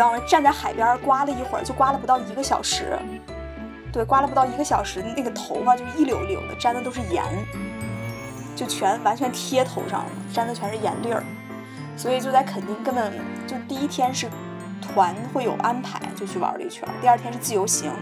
[0.00, 0.18] 知道吗？
[0.26, 2.98] 站在海边刮了一会儿，就刮了不到一个小时。
[3.92, 7.22] 对，刮了不到一个小时，那个头发就一绺绺的，粘的都是盐，
[8.56, 11.22] 就全完全贴头上了，粘的全是盐粒儿。
[11.98, 13.12] 所以就在垦丁，根本
[13.46, 14.26] 就第一天是
[14.80, 16.88] 团会有安排，就去玩了一圈。
[17.02, 17.92] 第二天是自由行，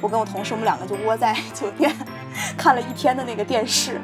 [0.00, 1.94] 我跟我同事，我们两个就窝在酒店
[2.56, 4.00] 看了一天的那个电视。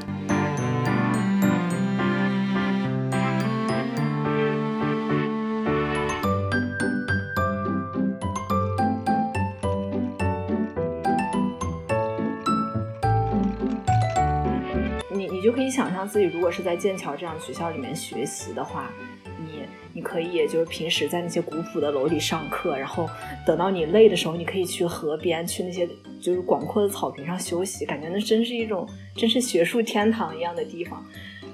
[15.78, 18.90] 想象自己如果是在剑桥这样学校里面学习的话，
[19.38, 23.08] 你你可以就是平时在那些古朴的楼里上课，然后
[23.46, 25.88] 等到你累的时候，你可以去河边，去那些
[26.20, 31.00] 就是广阔的草坪上休息，感觉那真是一种真是学术天堂一样的地方，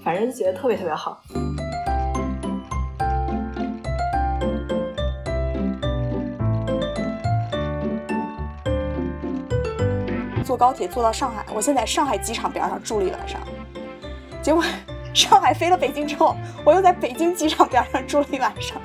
[0.02, 1.22] 反正就觉得特别特别好。
[10.42, 13.39] 坐高铁坐到上海，我现在上海机场边上住了一晚上。
[14.45, 14.62] 结果
[15.14, 18.78] 上海飞了北京之后，我又在北京机场边上住了一晚上。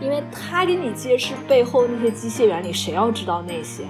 [0.00, 3.84] 因为他给你揭示背后那些机械原理，谁要知道那些？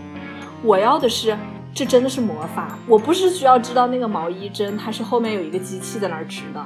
[0.63, 1.35] 我要的是，
[1.73, 2.79] 这真的是魔法。
[2.87, 6.63] 我不是需要知道那个毛衣针，它是后面有一个机器在那儿织的。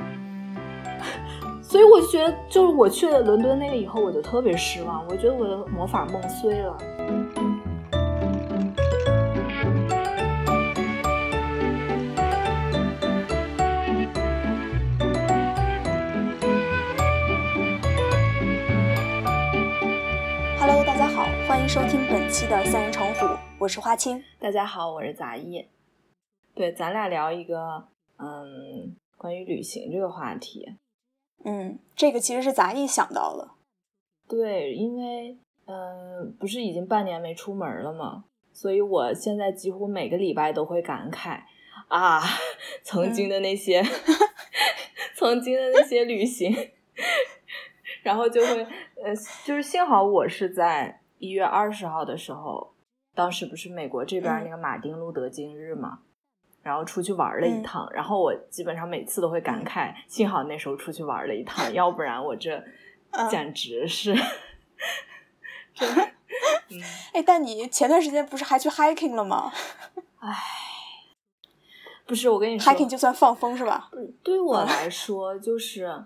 [1.73, 5.06] 所以我就觉得，就是我去了伦敦那个以后，我就特别失望。
[5.09, 6.77] 我觉得我的魔法梦碎了。
[20.61, 23.27] Hello，大家好，欢迎收听本期的三人成虎，
[23.58, 24.23] 我是花青。
[24.39, 25.67] 大家好，我是杂艺。
[26.55, 27.89] 对，咱俩聊一个，
[28.19, 30.77] 嗯，关于旅行这个话题。
[31.45, 33.57] 嗯，这个其实是杂艺想到了。
[34.29, 35.36] 对，因为
[35.67, 38.25] 嗯，不是已经半年没出门了吗？
[38.53, 41.41] 所以我现在几乎每个礼拜都会感慨
[41.89, 42.20] 啊，
[42.85, 43.83] 曾经的那些，
[45.17, 46.55] 曾经的那些旅行，
[48.02, 48.63] 然后就会
[49.02, 49.14] 呃，
[49.45, 52.75] 就是幸好我是在一月二十号的时候，
[53.14, 56.01] 当时不是美国这边那个马丁路德金日嘛。
[56.62, 62.62] 然后出去玩了一趟，然后我基本上每次都会感慨，幸好那时候出去玩了一趟， 要不然我这
[63.30, 64.14] 简直是，
[65.74, 66.08] 真的。
[67.12, 69.52] 哎，但你前段时间不是还去 hiking 了吗？
[70.20, 70.34] 哎，
[72.06, 73.90] 不是，我跟你说，hiking 就算放风是吧？
[74.22, 76.05] 对我来说，就是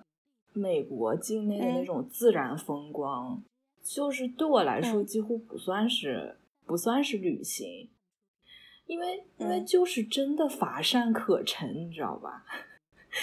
[0.52, 3.40] 美国境内的那种自然风光，
[3.82, 7.88] 就是对我来说几乎不算是不算是旅行。
[8.86, 12.44] 因为因为就是真的乏善可陈，你知道吧？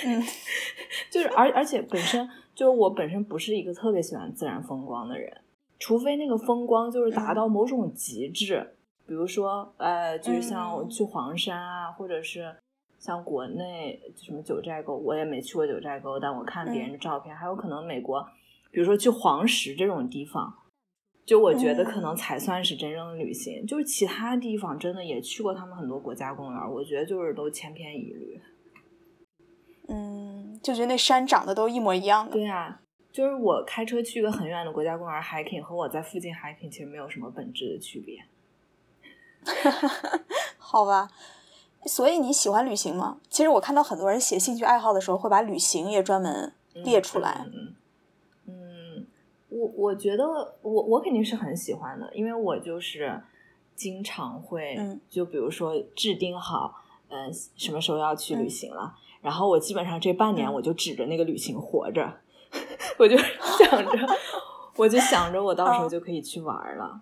[0.06, 0.22] 嗯，
[1.10, 5.42] 就是而而且本身就是我本身不是一个特别喜欢自然风光的人，
[5.80, 8.76] 除非那个风光就是达到某种极致，
[9.06, 12.56] 比如说呃，就是像去黄山啊，或者是
[13.00, 18.28] 像国内什么九寨沟，我也没去过九寨沟，但我看别人的照片，还有可能美国，
[18.72, 20.54] 比如说去黄石这种地方。
[21.26, 28.42] 就我觉得可能才算是真正的旅行，就是其他地方真的也去过他们很多国家公园，我觉得就是都千篇一律。
[29.88, 32.32] 嗯，就觉得那山长得都一模一样的。
[32.32, 38.20] 对啊，就是我开车去一个很远的国家公园 hiking 和我在附近 hiking 其实没有什么本质的区别。
[40.58, 41.10] 好吧，
[41.86, 43.20] 所以你喜欢旅行吗？
[43.30, 47.46] 其实我看到很多人写兴趣爱好的时候会把旅行也专门列出来。
[49.54, 50.26] 我我觉得
[50.62, 53.22] 我我肯定是很喜欢的，因为我就是
[53.76, 54.76] 经常会，
[55.10, 62.14] 就比如说制定好，嗯，什么时候要去旅行了，然后我基本上这半年我就指着那个旅行活着，
[62.98, 64.08] 我就想着，
[64.76, 67.02] 我就想着我到时候就可以去玩了。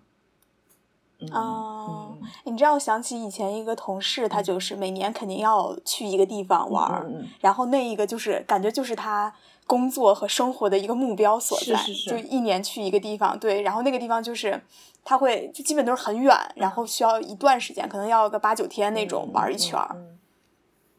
[1.32, 7.06] 哦，你知道，我想起以前一个同事，他就是每年肯定要去一个地方玩，
[7.40, 9.32] 然后那一个就是感觉就是他。
[9.64, 11.76] 工作和生活的一个目标所在，
[12.06, 14.60] 就一年去一个地方，对，然后那个地方就是
[15.04, 19.96] 他会就基本都是很远，然后需要一段时间，可能要个八九天那种玩一圈儿。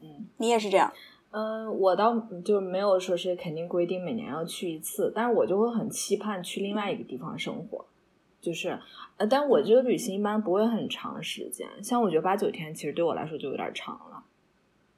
[0.01, 0.91] 嗯，你也是这样？
[1.31, 7.85] 嗯，我倒就没有说是肯定规定每年要去一次，但是我就会很期盼去另外一个地方生活，
[8.43, 8.77] 就是
[9.17, 14.23] 呃，但我这个旅行一般不会很长时间，像我觉得八九天其实对我来说就有点长了。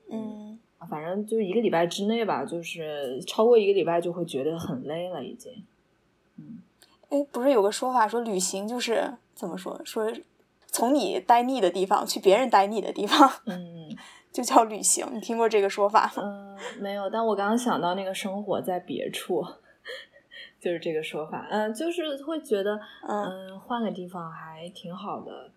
[0.09, 0.59] 嗯。
[0.87, 5.51] 反正就一个礼拜之内吧，就是超过一个礼拜就会觉得很累了，已经。
[6.37, 6.59] 嗯，
[7.09, 9.81] 哎，不是有个说法说旅行就是怎么说？
[9.83, 10.13] 说
[10.67, 13.31] 从你待腻的地方去别人待腻的地方。
[13.47, 13.97] 嗯，
[14.31, 15.07] 就叫旅行。
[15.11, 16.21] 你听过这个说法吗？
[16.21, 17.09] 嗯，没有。
[17.09, 19.43] 但我刚刚想到那个生活在别处，
[20.65, 21.45] 就是这个说法。
[21.51, 25.51] 嗯，就是会觉得，嗯，换个地方还挺好的，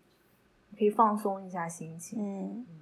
[0.78, 2.18] 可以放松一下心情。
[2.20, 2.78] 嗯嗯，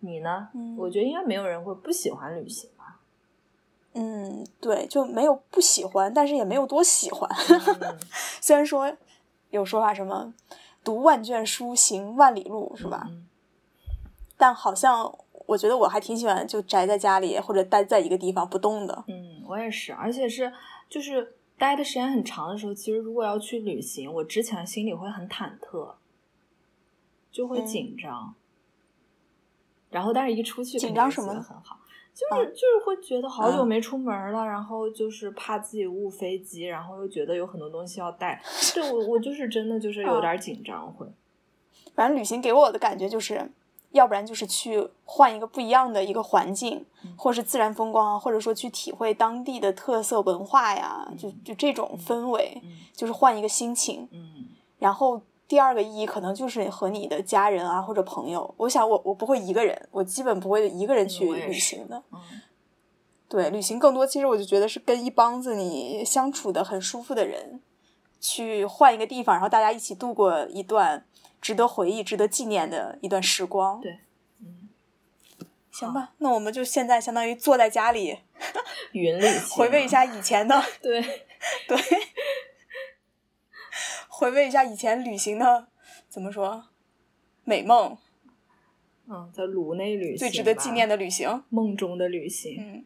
[0.00, 0.48] 你呢？
[0.54, 3.00] 嗯我觉得应该没有人会不喜欢旅行吧。
[3.92, 7.28] 嗯，对，就没有不喜欢，但是也没有多喜欢。
[7.82, 7.98] 嗯
[8.40, 8.90] 虽然说
[9.50, 10.32] 有说法什么
[10.82, 13.08] “读万卷书，行万里路”是吧？
[13.10, 13.26] 嗯
[14.40, 15.12] 但好像
[15.46, 19.04] 我觉得我还挺喜欢就宅在家里或者待在一个地方不动的。
[19.08, 20.52] 嗯，我也是，而且是
[20.88, 25.94] 就是待的时间很长的时候，其实如果要去旅行，我之前心里会很忐忑，
[27.30, 28.34] 就会嗯紧张。
[29.90, 31.78] 然后，但是一出去紧张什么觉得很好，
[32.14, 38.42] 就是、就是会觉得好久嗯没出门了，然后就是怕自己误飞机，然后又觉得有很多东西要带。
[38.74, 41.06] 对我，我就是真的就是有嗯点紧张，会。
[41.94, 43.50] 反正旅行给我的感觉就是，
[43.92, 54.08] 要不然就是去换一个不一样的一个环境，嗯或是自然风光啊，或者说去体会当地的特色文化呀，就就这种氛围，嗯就是换一个心情。
[54.12, 54.46] 嗯
[54.78, 62.02] 然后第二个意义可能就是和你的家人啊或者朋友，我想我我不会一个人，我基本不会一个人去旅行的。
[62.12, 62.18] 嗯
[63.30, 67.60] 对，旅行更多其实我就觉得是跟一帮子你相处的很舒服的人，
[68.20, 71.04] 去换一个地方，然后大家一起度过一段
[71.40, 73.80] 值得回忆、值得纪念的一段时光。
[73.80, 73.98] 对，
[74.40, 74.68] 嗯，
[75.70, 78.18] 行吧，那我们就现在相当于坐在家里
[78.92, 81.00] 云旅行回味一下以前的，对，
[81.66, 81.76] 对，
[84.08, 85.68] 回味一下以前旅行的
[86.08, 86.64] 怎么说
[87.44, 87.96] 美梦，
[89.06, 91.44] 嗯，在颅内旅行，最值得纪念的旅行。
[91.48, 92.56] 梦中的旅行。
[92.58, 92.84] 嗯，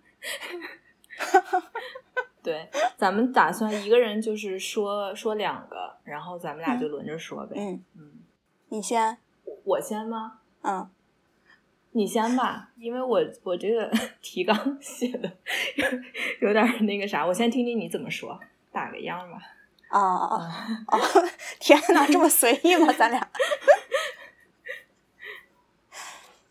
[2.42, 7.54] 对，咱们打算一个人就是说说两个，然后咱们俩就轮着说呗。
[7.56, 8.12] 嗯，嗯，
[8.72, 9.18] 你先，
[9.64, 10.38] 我先吗？
[10.62, 10.88] 嗯，
[11.90, 13.92] 你先吧，因为我我这个
[14.22, 15.30] 提纲 写的
[15.76, 18.40] 有有点那个啥，我先听听你怎么说，
[18.72, 19.38] 打个样吧。
[19.90, 20.36] 啊啊
[20.86, 20.86] 啊！
[20.88, 20.98] 哦，
[21.60, 22.90] 天哪，这么随意吗？
[22.94, 23.28] 咱俩？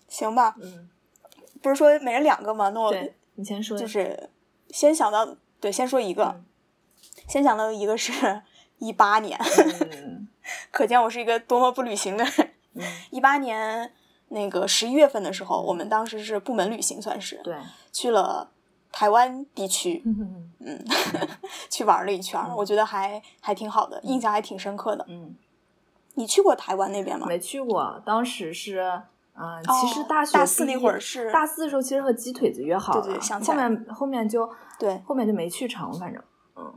[0.07, 0.87] 行吧，嗯，
[1.59, 2.69] 不是说每人两个吗？
[2.69, 2.93] 那我
[3.33, 4.29] 你先说，就是
[4.69, 6.45] 先想到，对，先说一个，嗯
[7.27, 8.43] 先想到一个是
[8.77, 10.00] 一八年，嗯
[10.81, 12.33] 可见我是一个多么不旅行的人。
[12.73, 12.81] 嗯，
[13.11, 13.91] 一八年
[14.29, 17.55] 那个十一月份的时候，我们当时是部门旅行，算是对，
[17.91, 18.49] 去了
[18.91, 20.83] 台湾地区，嗯嗯，
[21.69, 25.05] 去玩了一圈儿，我觉得还还挺好的，印象还挺深刻的。
[25.07, 25.35] 嗯，
[26.15, 27.27] 你去过台湾那边吗？
[27.27, 28.79] 没去过，当时是。
[29.33, 34.49] 嗯，哦其实大学大四那会儿是大四的时候，其实和鸡腿子约好了，对对想后面后面就
[34.79, 36.21] 对，后面就没去成，反正
[36.55, 36.73] 嗯，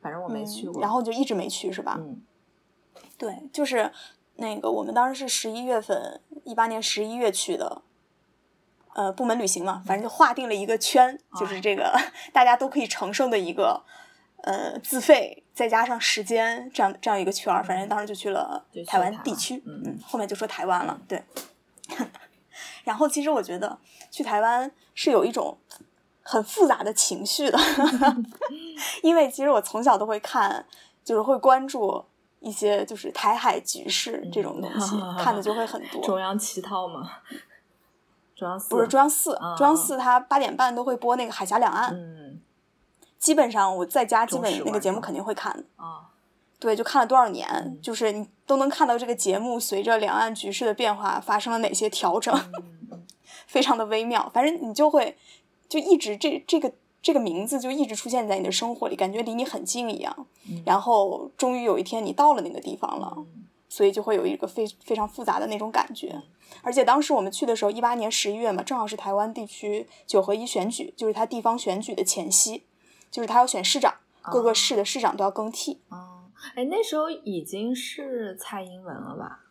[0.00, 0.80] 反正我没去过。
[0.80, 1.96] 嗯然后就一直没去是吧？
[1.98, 2.22] 嗯
[3.20, 3.92] 对，就是
[4.36, 7.82] 那个我们当时是十一月份，一八年十一月去的，
[8.94, 11.94] 呃，部门旅行嘛，反正就划定了一个圈，就是这个
[12.32, 13.84] 大家都可以承受的一个
[14.44, 19.82] 呃自费再加上时间这样这样一个圈儿，反正当时就去了台湾地区，嗯。
[19.84, 21.22] 嗯，后面就说台湾了，对。
[22.84, 23.78] 然后其实我觉得
[24.10, 25.58] 去台湾是有一种
[26.22, 27.58] 很复杂的情绪的，
[29.04, 30.64] 因为其实我从小都会看，
[31.04, 32.06] 就是会关注
[32.40, 36.02] 一些就是台海局势这种东西， 嗯看的就会很多。
[36.02, 37.10] 中央七套嘛？
[38.34, 42.40] 中央四不是中央四，啊中央四它八点半都会播那个海峡两岸，嗯
[43.18, 45.64] 基本上我在家基本那个节目肯定会看的。
[45.76, 46.08] 啊
[46.58, 52.34] 对，就看了多少年，嗯就是你都能看到这个节目随着两岸局势的变化发生了哪些调整，
[52.90, 53.02] 嗯
[53.46, 54.30] 非常的微妙。
[54.34, 55.16] 反正你就会
[55.68, 60.26] 就一直这这个这个名字就一直出现在你的生活里，感觉离你很近一样。
[60.48, 66.22] 嗯然后终于有一天你到了那个地方了，嗯所以就会有一个非非常复杂的那种感觉。
[66.62, 72.64] 而且当时我们去的时候，一八年十一月嘛，正好是台湾地区九合一选举，就是他地方选举的前夕，
[73.10, 75.78] 就是他要选市长，各个市的市长都要更替。
[75.88, 76.24] 哦，
[76.56, 79.44] 哎，那时候已经是蔡英文了吧？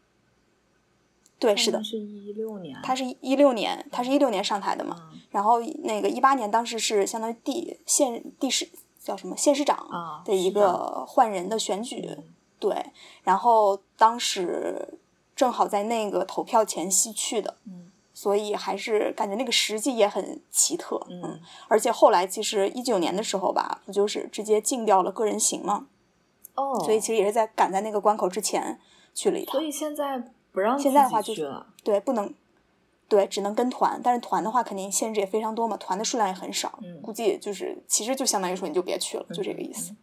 [1.40, 4.96] 对，是的是一六年，他是一六年，他是一六年上台的嘛。
[5.12, 8.68] 嗯然后那个一八年当时是相当于地县地市
[9.00, 12.24] 叫什么县市长啊的一个换人的选举，嗯
[12.60, 12.84] 对。
[13.22, 14.98] 然后当时
[15.36, 25.86] 正好在那个投票前夕去的，嗯所以还是感觉那个时机也很奇特，嗯而且后来其实一九年的时候吧，不就是直接禁掉了个人行嘛，
[26.56, 28.80] 哦，所以其实也是在赶在那个关口之前
[29.14, 29.62] 去了一趟所。
[29.62, 31.50] 以现在不让现在的话就是
[31.84, 32.34] 对，不能，
[33.08, 39.96] 对，只能跟团，但是团的话肯定限制也非常多嘛，团的数量也很少，嗯估计就是其实就相当于说你就别去了，就这个意思。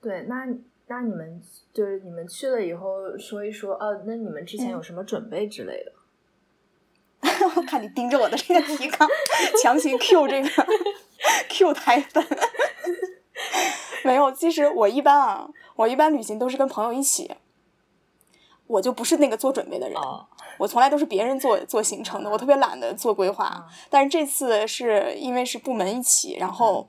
[0.00, 0.46] 对，那
[0.86, 5.92] 那你们就是你们去了以后说一说，哦，那你们之前嗯有什么准备之类的？
[7.56, 9.08] 我看你盯着我的这个提纲，
[9.62, 10.48] 强行 Q 这个
[11.50, 12.24] Q 台本。
[14.04, 17.30] 没有，其实我一般啊，我一般旅行都是跟朋友一起，
[18.72, 20.26] 我就不是那个做准备的人，哦，
[20.58, 23.66] 我从来都是别人做做行程的，我特别懒得做规划。
[23.90, 26.88] 但是这次是因为是部门一起，然后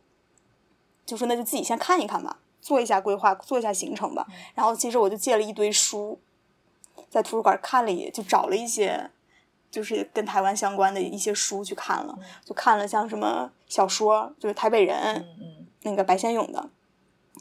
[1.05, 4.25] 就说那就自己先看一看吧，做一下规划，做一下行程吧。
[4.55, 6.19] 然后其实我就借了一堆书，
[7.09, 9.11] 在图书馆看了也，就找了一些
[9.69, 14.97] 就是跟台湾相关的一些书去看了，就看了像什么小说，就是台北人。
[14.97, 16.69] 嗯嗯那个白先勇的，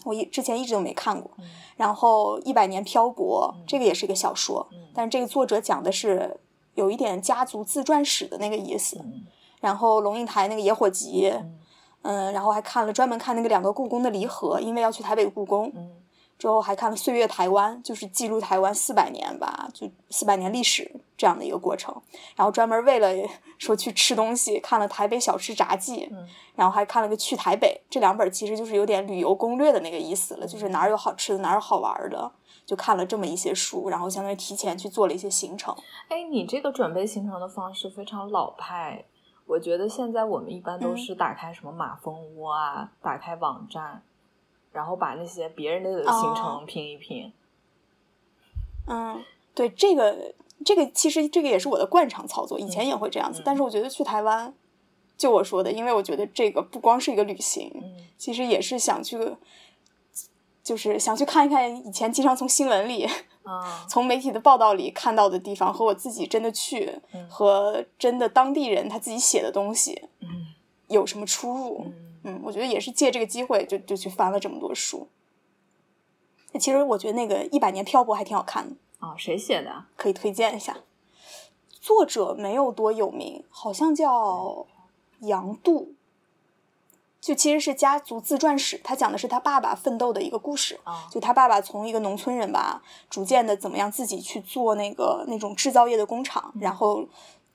[0.05, 1.31] 我一之前一直都没看过。
[1.39, 1.45] 嗯
[1.77, 6.39] 然后《一百年漂泊》这个也是一个小说，嗯但是这个作者讲的是
[6.75, 8.99] 有一点家族自传史的那个意思。
[8.99, 9.25] 嗯
[9.61, 11.59] 然后龙应台那个《野火集》，嗯
[12.03, 15.73] 嗯，然后还看了专门看那个两个故宫的离合，因为要去台北故宫。
[16.43, 21.95] 嗯之后还看了《岁月台湾》，就是记录台湾四百年吧，就四百年历史这样的一个过程。
[22.35, 23.09] 然后专门为了
[23.59, 32.33] 说去吃东西，看了《台北小吃札记》，嗯然后还看了个《去台北》，这两本其实就是有点旅游攻略的那个意思了，就是哪儿有好吃的，哪儿有好玩的，
[32.67, 35.73] 就看了这么一些书，然后相当于提前去做了一些行程。
[36.09, 39.05] 哎，你这个准备行程的方式非常老派。
[39.47, 44.03] 我觉得现在我们一般都嗯是打开什么马蜂窝啊，打开网站，
[44.73, 47.33] 然后把那些别人的行哦程拼一拼。
[48.87, 49.23] 嗯，
[49.55, 54.53] 对，这个这个其实这个也是我的惯常操作，以前也会这样子，嗯但是我觉得去台湾，
[55.17, 59.37] 就我说的，因为我觉得这个不光是一个旅行，嗯其实也是想去，
[60.65, 63.05] 就是想去看一看以前经常从新闻里、
[63.43, 70.47] 啊，从媒体的报道里看到的地方，和我自己真的去、嗯和真的当地人他自己写的东西嗯
[70.89, 71.93] 有什么出入。
[72.25, 75.09] 嗯嗯，我觉得也是借这个机会就就去翻了这么多书。
[76.61, 79.87] 其实我觉得那个《一百年漂泊》还挺好看的，哦，谁写的？
[79.97, 80.77] 可以推荐一下。
[81.81, 84.67] 作者没有多有名，好像叫
[85.21, 85.95] 杨度，
[87.21, 90.79] 就其实是家族自传史，他讲的是他爸爸奋斗的一个故事。
[90.85, 97.09] 啊就他爸爸从一个农村人吧，逐渐的怎么样自己去做那个那种制造业的工厂，然后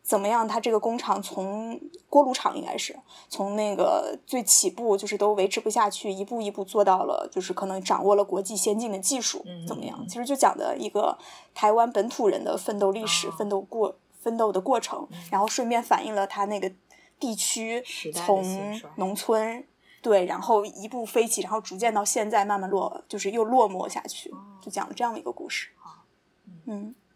[0.07, 1.77] 怎么样他这个工厂从
[2.09, 2.97] 锅炉厂应该是
[3.27, 10.07] 从那个最起步就是都维持不下去，一步一步做到了就是可能掌握了国际先进的技术，嗯怎么样嗯？
[10.07, 11.17] 其实就讲的一个
[11.53, 13.33] 台湾本土人的奋斗历史、哦。
[13.37, 16.71] 奋斗过奋斗的过程，然后顺便反映了他那个
[17.19, 17.83] 地区
[18.13, 19.65] 从农村
[20.01, 25.67] 对，然后一步飞起，然后逐渐到现在慢慢落，就是又落寞下去，就讲了这样的一个故事。
[26.65, 26.95] 嗯。
[26.95, 27.06] 去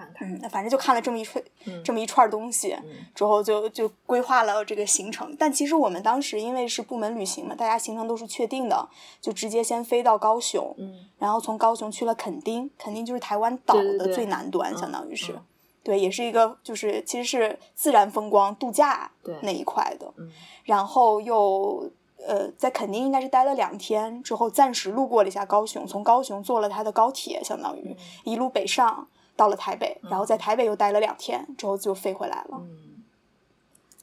[0.00, 0.32] 看看。
[0.32, 5.36] 嗯，反正就看了这么一串嗯这么一串东西，嗯之后就就规划了这个行程。
[5.38, 8.88] 但其实我们当时因为是部门旅行嘛，大家行程都是确定的，
[9.20, 15.32] 就直接先飞到高雄，嗯然后从高雄去了垦丁，垦丁就是台湾岛的最南端，嗯相当于是。
[15.32, 15.42] 嗯
[15.82, 20.30] 对，也是一个，就是其实是自然风光度假那一块的，嗯
[20.64, 29.08] 然后又呃在垦丁应该是待了两天，之后暂时路过了一下高雄，从高雄坐了他的高铁，相当于一路北上
[29.40, 33.02] 到了台北，然后在台北又待了两天，之后就飞回来了，嗯，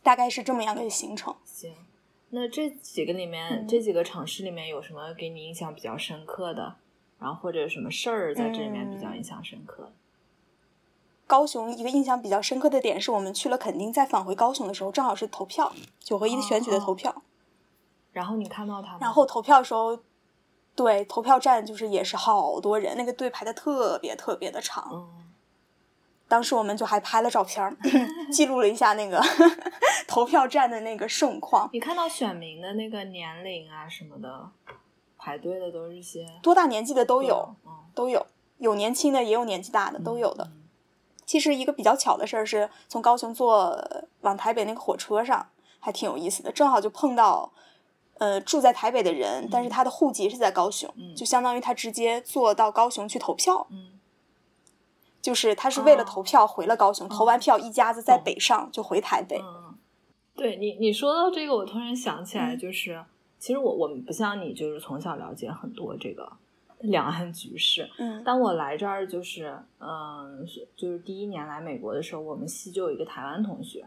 [0.02, 1.36] 大概是这么样的行程。
[1.46, 1.76] 行。
[2.32, 6.78] 那这几个里面，嗯这几个城市里面有什么给你印象比较深刻的？
[7.20, 9.92] 然后或者有什么事儿在这里面比较印象深刻的？
[11.28, 17.22] 高雄一个印象比较深刻的点是我们去了垦丁，再返回高雄的时候，正好是投票，九合一的选举的投票。
[18.12, 18.98] 然后你看到他吗？
[19.02, 20.00] 然后投票的时候，
[20.76, 24.90] 对投票站就是也是好多人，那个队排的特别特别的长。
[24.92, 25.27] 嗯，
[26.28, 27.76] 当时我们就还拍了照片儿，
[28.32, 29.22] 记录了一下那个
[30.08, 31.70] 投票站的那个盛况。
[31.72, 34.50] 你看到选民的那个年龄啊什么的，
[35.18, 38.26] 排队的都是些多大年纪的都有，嗯，都有，
[38.58, 40.44] 有年轻的也有年纪大的，都有的。
[40.46, 40.64] 嗯
[41.26, 43.78] 其实一个比较巧的事儿是，从高雄坐
[44.22, 47.52] 往台北那个火车上，还挺有意思的，正好就碰到。
[48.20, 53.97] 呃，住在台北的人，但是他的户籍是在高雄，嗯就相当于他直接坐到高雄去投票，嗯
[55.28, 59.38] 就是他是为了哦投票回了高雄，投完票一家子在北上就回台北。
[59.44, 59.76] 嗯，
[60.34, 62.58] 对你你说到这个，我突然想起来，嗯。
[62.58, 63.04] 就是、
[63.38, 66.32] 其实我我们不像你，就是从小了解很多这个
[66.80, 67.90] 两岸局势。
[67.98, 68.24] 嗯。
[68.24, 73.86] 当我来这儿就是，嗯，是就是第一年来美国的时候，我们系就有一个台湾同学，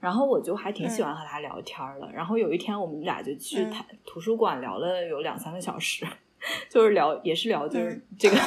[0.00, 2.10] 然后我就还挺喜欢和他聊天儿的。
[2.14, 3.70] 然后有一天我们俩就去嗯。
[3.70, 6.06] 台、图书馆聊了有两三个小时，
[6.70, 8.02] 就是聊也是聊就是嗯。
[8.18, 8.36] 这个，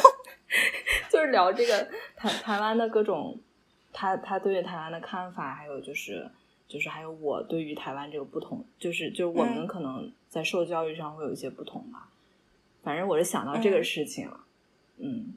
[1.10, 3.38] 就是聊这个台台湾的各种
[3.92, 6.30] 他他对于台湾的看法，还有就是
[6.68, 12.10] 就是还有我对于台湾这个不同，就是就是我们嗯可能在受教育上会有一些不同吧。
[12.84, 14.40] 反正我是想到这个嗯事情了，
[14.98, 15.34] 嗯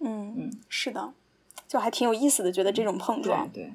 [0.00, 1.12] 嗯嗯是的，
[1.68, 3.48] 就还挺有意思的，觉得这种碰撞。
[3.52, 3.72] 对，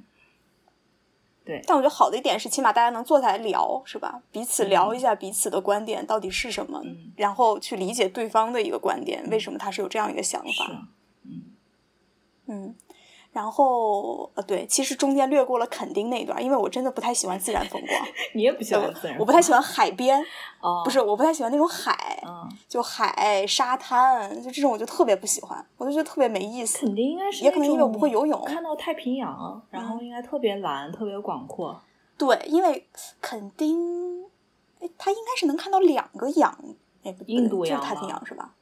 [1.46, 4.22] 对，但我觉得好的一点是，起码大家能坐下来聊，是吧？
[4.32, 10.88] 彼此聊一下彼此的观点到底是什么，嗯然后去理解对方的一个观点，为什么他是有这样一个想是法。，
[12.48, 12.75] 嗯，
[13.32, 20.24] 然后呃，对，其实中间略过了垦丁那一段，因为我真的不太喜欢自然风光， 你也不喜欢自然，我不太喜欢海边，
[20.62, 26.79] 哦， 不是，我不太喜欢那种海，嗯，就海沙滩，就这种我就特别不喜欢，我就觉得特别没意思。
[26.86, 31.82] 肯定应该是也可能因为我不会游泳看到太平洋，然后应该特别蓝，特别广阔。
[32.17, 32.88] 对，因为
[33.20, 34.24] 垦丁，
[34.79, 36.58] 哎，它应该是能看到两个洋，
[37.03, 38.53] 哎，印度洋就是太平洋是吧？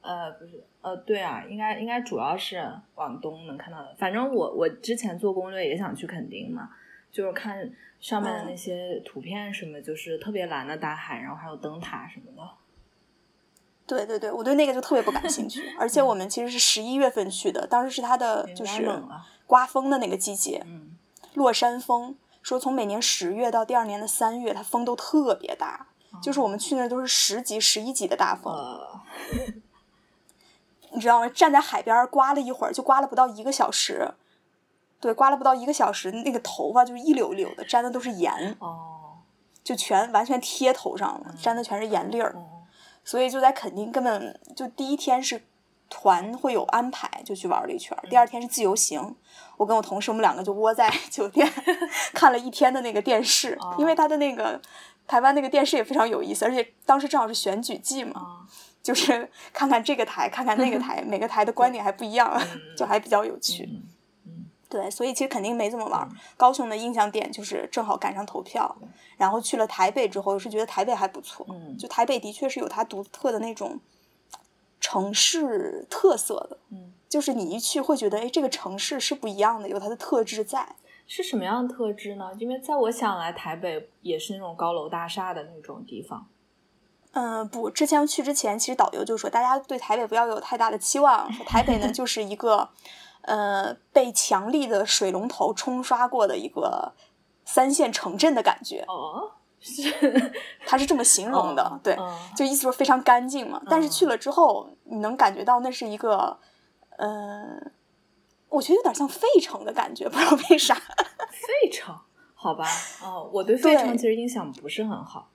[0.00, 3.94] 呃，不是，呃，对啊，应该应该主要是往东能看到的。
[3.98, 6.70] 反正我我之前做攻略也想去垦丁嘛，
[7.10, 12.48] 就是看上面的那嗯些图片什么，就是特别蓝的大海，然后还有灯塔什么的。
[13.86, 19.02] 对对对，我对那个就特别不感兴趣， 而且我们其实是十一月份去的，当时是它的就是
[19.46, 20.96] 刮风的那个季节，嗯，
[21.34, 22.16] 落山风。
[22.42, 25.88] 说从每年十月到第二年的三月，它风都特别大，
[26.22, 29.00] 就是我们去那都是十级、十一级的大风，呃，
[30.92, 31.28] 你知道吗？
[31.28, 34.12] 站在海边刮了一会儿，就刮了不到一个小时，
[35.00, 39.18] 对，刮了不到一个小时，那个头发就是一绺绺的，沾的都是盐，哦，
[39.62, 42.32] 就全完全贴头上了，沾的全是盐粒儿。
[42.34, 42.62] 哦，
[43.04, 45.42] 所以就在垦丁根本就第一天是
[45.88, 47.96] 团会有安排，就去玩了一圈。
[48.08, 49.16] 第二天是自由行，
[49.56, 51.50] 我跟我同事我们两个就窝在 酒店
[52.12, 54.60] 看了一天的那个电视，哦因为他的那个
[55.06, 58.46] 台湾那个电视也非常有意思，而且当时正好是选举季嘛，啊，
[58.82, 62.40] 就是 看看这个台，看看那个 台，每个台的观点还不一样，
[62.76, 63.68] 就还比较有趣。
[64.68, 66.08] 对，所以其实肯定没怎么玩。
[66.36, 68.76] 高雄的印象点就是正好赶上投票，
[69.16, 71.44] 然后去了台北之后，是觉得台北还不错。
[71.50, 73.80] 嗯就台北的确是有它独特的那种
[74.78, 80.76] 城市特色的，嗯，就是你一去会觉得，哎，这个城市是不一样的，有它的特质在。
[81.08, 82.30] 是什么样的特质呢？
[82.38, 86.28] 因为在我想来，台北也是那种高楼大厦的那种地方。
[87.12, 92.68] 嗯，不，之前去之前，其实导游就说，大家对台北不要有太大的期望，说台北呢 就是一个，
[93.22, 96.92] 呃，被强力的水龙头冲刷过的一个
[97.44, 99.82] 三线城镇的感觉，哦，是，
[100.64, 101.94] 他是这么形容的，对。
[101.98, 103.60] 嗯就意思说非常干净嘛。
[103.68, 106.38] 但是去了之后，你能感觉到那是一个，
[106.96, 107.60] 呃，
[108.48, 110.74] 我觉得有点像费城的感觉，不知道为啥。
[110.74, 111.94] 费城，
[112.34, 112.64] 好吧，
[113.02, 115.28] 哦，我对 费城其实印象不是很好。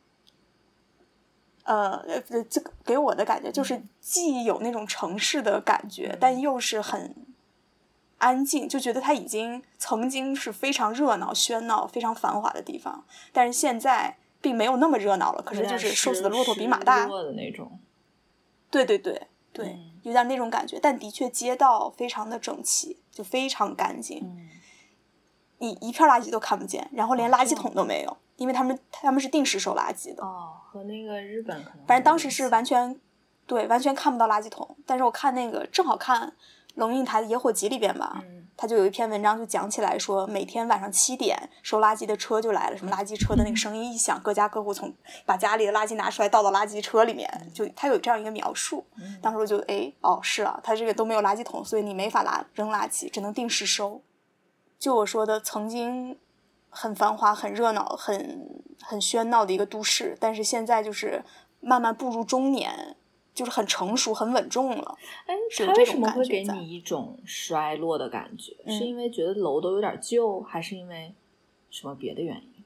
[1.65, 1.97] 呃，
[2.29, 7.13] 呃这个给我的感觉就是既有那种城市的感觉，但又是很
[8.17, 15.41] 安静，就觉得它已经曾经是非常热闹、喧闹、非常繁华的地方，但是现在并没有那么热闹了。
[15.41, 17.79] 可是就是瘦死的骆驼比马大，的那种。
[18.71, 20.79] 对对对对，嗯有点那种感觉。
[20.81, 24.19] 但的确街道非常的整齐，就非常干净。
[24.23, 24.49] 嗯
[25.57, 30.23] 你一片垃圾都看不见，然后连垃圾桶都没有，因为他们他们是定时收垃圾的。
[30.23, 31.85] 哦，和那个日本可能。
[31.87, 32.99] 反正当时是完全，
[33.45, 34.75] 对，完全看不到垃圾桶。
[34.85, 36.33] 但是我看那个正好看
[36.75, 44.93] 龙应台的《野火集》里边吧，嗯他就有一篇文章就讲起来说，每天晚上七点收垃圾的车就来了，什么垃圾车的那个声音一响，各家各户从
[45.25, 48.85] 把家里的垃圾拿出来倒到垃圾车里面，就他有这样一个描述。
[48.97, 54.01] 嗯当时我就哎哦是啊，他这个都没有垃圾桶，所以你没法拉扔垃圾，只能定时收。
[54.77, 56.17] 就我说的，曾经
[56.69, 61.23] 很繁华、很热闹、很很喧闹的一个都市，但是现在就是
[61.59, 62.95] 慢慢步入中年，
[63.33, 64.97] 就是很成熟、很稳重了。
[65.25, 65.33] 哎，
[65.65, 68.55] 它为什么会给你一种衰落的感觉？
[68.65, 71.15] 嗯是因为觉得楼都有点旧，还是因为
[71.71, 72.63] 什么别的原因？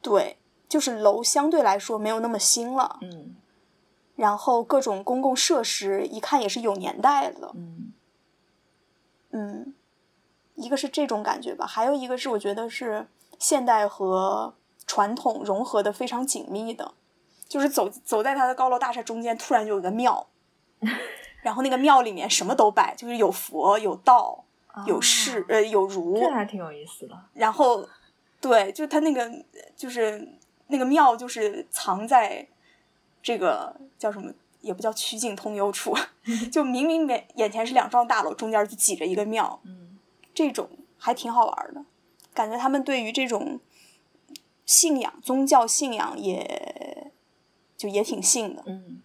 [0.00, 0.36] 对，
[0.68, 3.34] 就是楼相对来说没有那么新了，嗯
[4.16, 7.50] 然后各种公共设施一看也是有年代的。
[7.54, 7.92] 嗯
[9.30, 9.74] 嗯，
[10.54, 13.06] 一个是这种感觉吧，还有一个是我觉得是
[13.38, 14.54] 现代和
[14.86, 16.92] 传统融合的非常紧密的，
[17.48, 20.26] 就是走走在它的高楼大厦中间，突然就有一个庙，
[21.42, 24.44] 然后那个庙里面什么都摆，就是有佛有道
[24.86, 27.18] 有士、啊呃有儒，这还挺有意思的。
[27.32, 27.88] 然后
[28.40, 29.30] 对，就它那个
[29.76, 30.28] 就是
[30.68, 32.46] 那个庙就是藏在
[33.22, 34.32] 这个叫什么。
[34.60, 35.94] 也不叫曲径通幽处，
[36.50, 39.83] 就明明眼眼前是两幢大楼，中间就挤着一个庙，嗯
[40.34, 40.68] 这种
[40.98, 41.84] 还挺好玩的，
[42.34, 43.60] 感觉他们对于这种
[44.66, 47.12] 信仰、宗教信仰也
[47.76, 49.00] 就也挺信的，嗯，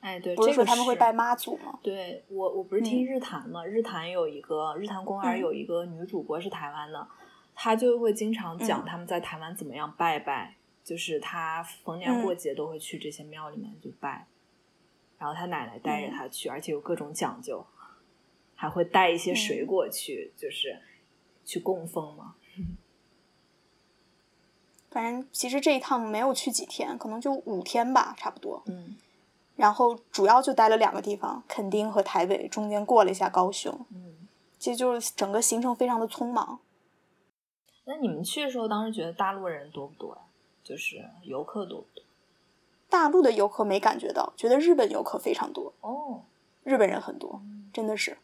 [0.00, 1.78] 哎，对，不是这个说他们会拜妈祖吗？
[1.82, 7.06] 对我，我不是听嗯日坛嘛，日坛有一个日坛公园嗯有一个女主播是台湾的，
[7.54, 14.26] 她就会经常讲嗯他们在台湾怎么样拜拜，就是她逢年过嗯节都会去这些庙里面去拜，
[15.18, 17.64] 然后她奶奶带着嗯她去，而且有各种讲究，
[18.62, 20.80] 还会带一些水嗯果去，就是
[21.44, 22.36] 去供奉嘛。
[24.88, 28.62] 反正其实这一趟没有去几天，可能就五天吧，差不多。
[28.66, 28.96] 嗯
[29.56, 33.84] 然后主要就待了两个地方，垦丁和台北，中间过了一下高雄。
[33.90, 34.28] 嗯。
[34.60, 36.60] 其实就是整个行程非常的匆忙。
[37.84, 40.20] 那你们去的时候，当时觉得大陆人多不多呀？
[40.62, 42.04] 就是游客多不多？
[42.88, 46.22] 大陆的游客没感觉到，觉得日本游客非常多，哦，
[46.62, 48.18] 日本人很多，真的是，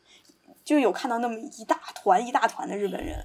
[0.68, 3.24] 就有看到那么一大团一大团的日本人，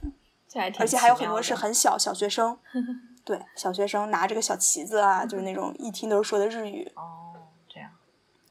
[0.79, 2.57] 而且还有很多是很小小学生，
[3.25, 7.33] 对，小学生拿着个小旗子啊，就是那种一听都是说的日语，哦，
[7.67, 7.89] 这样。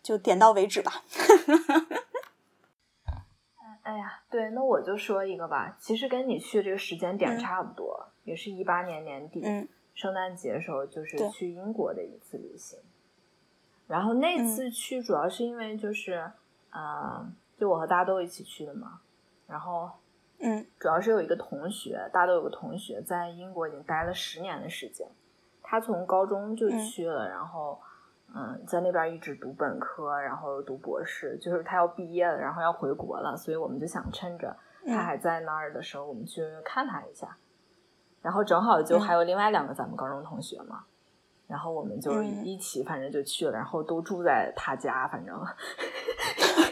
[0.03, 1.05] 就点到为止吧。
[3.83, 12.79] 哎呀，对，那我就说一个吧，其实跟你去这个时间点嗯差不多，也是一八年年底，嗯圣诞节的时候，就是去英国的一次旅行。
[13.87, 16.31] 然后那嗯次去主要是因为就是，
[16.73, 17.27] 呃，
[17.63, 18.99] 就我和大豆一起去的嘛。
[19.47, 19.89] 然后
[20.41, 20.67] 嗯。
[20.81, 25.07] 主要是有一个同学，大豆有个同学在英国已经待了十年的时间，
[25.63, 26.79] 他从高中就嗯。
[26.85, 27.81] 去了，然后
[28.35, 37.37] 嗯，在那边一直读本科，然后读博士，就是他要毕业了，然后要回国了，所以我们就想趁着他嗯还在那儿的时候，我们去看他一下。
[38.21, 40.85] 然后正好就还有另外两个咱们高中同学嘛，
[41.47, 42.45] 然后我们就嗯。
[42.45, 45.37] 一起，反正就去了，然后都住在他家，反正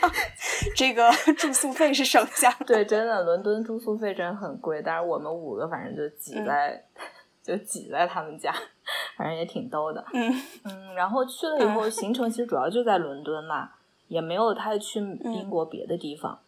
[0.76, 2.56] 这个 住宿费是省下了。
[2.66, 6.84] 对，真的伦敦住宿费真的很贵，但是我们五个反正就挤嗯在、
[7.42, 8.52] 就挤在他们家，
[9.16, 10.04] 反正也挺逗的。
[10.12, 10.32] 嗯
[10.64, 13.70] 嗯，然后去了以后，行程其实主要就在伦敦嘛，
[14.08, 16.38] 也没有太去嗯英国别的地方。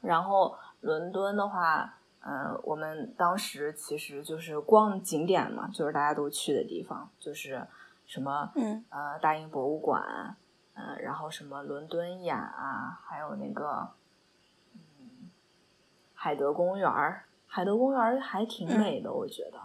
[0.00, 7.66] 然后伦敦的话，嗯，我们当时其实就是逛景点嘛，就是大家都去的地方，就是
[8.06, 10.02] 什么嗯呃大英博物馆，
[10.74, 13.88] 呃，然后什么伦敦眼啊，还有那个
[14.74, 15.30] 嗯
[16.14, 19.58] 海德公园儿，海德公园儿还挺美的，我觉得，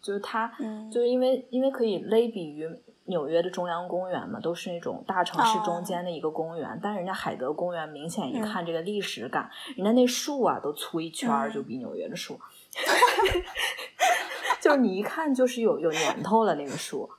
[0.00, 2.68] 就是它，嗯就是因为因为可以类比于
[3.06, 12.40] 纽约的中央公园嘛，都是那种大城市中间的一个公园，但人家海德公园明显一看这个历史感，人家那树啊都粗一圈儿，嗯就比纽约的树，
[14.60, 17.10] 就是你一看就是有有年头了那个树，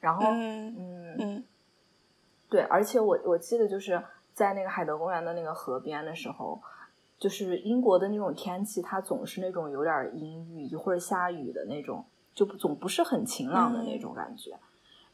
[0.00, 1.44] 然后嗯嗯嗯
[2.52, 6.60] 对，而且我我记得就是在那个海德公园的那个河边的时候，
[7.18, 14.58] 就是英国的那种天气，它总是那种有点阴郁，一会儿下雨的那种，就总不是很晴朗的那种感觉。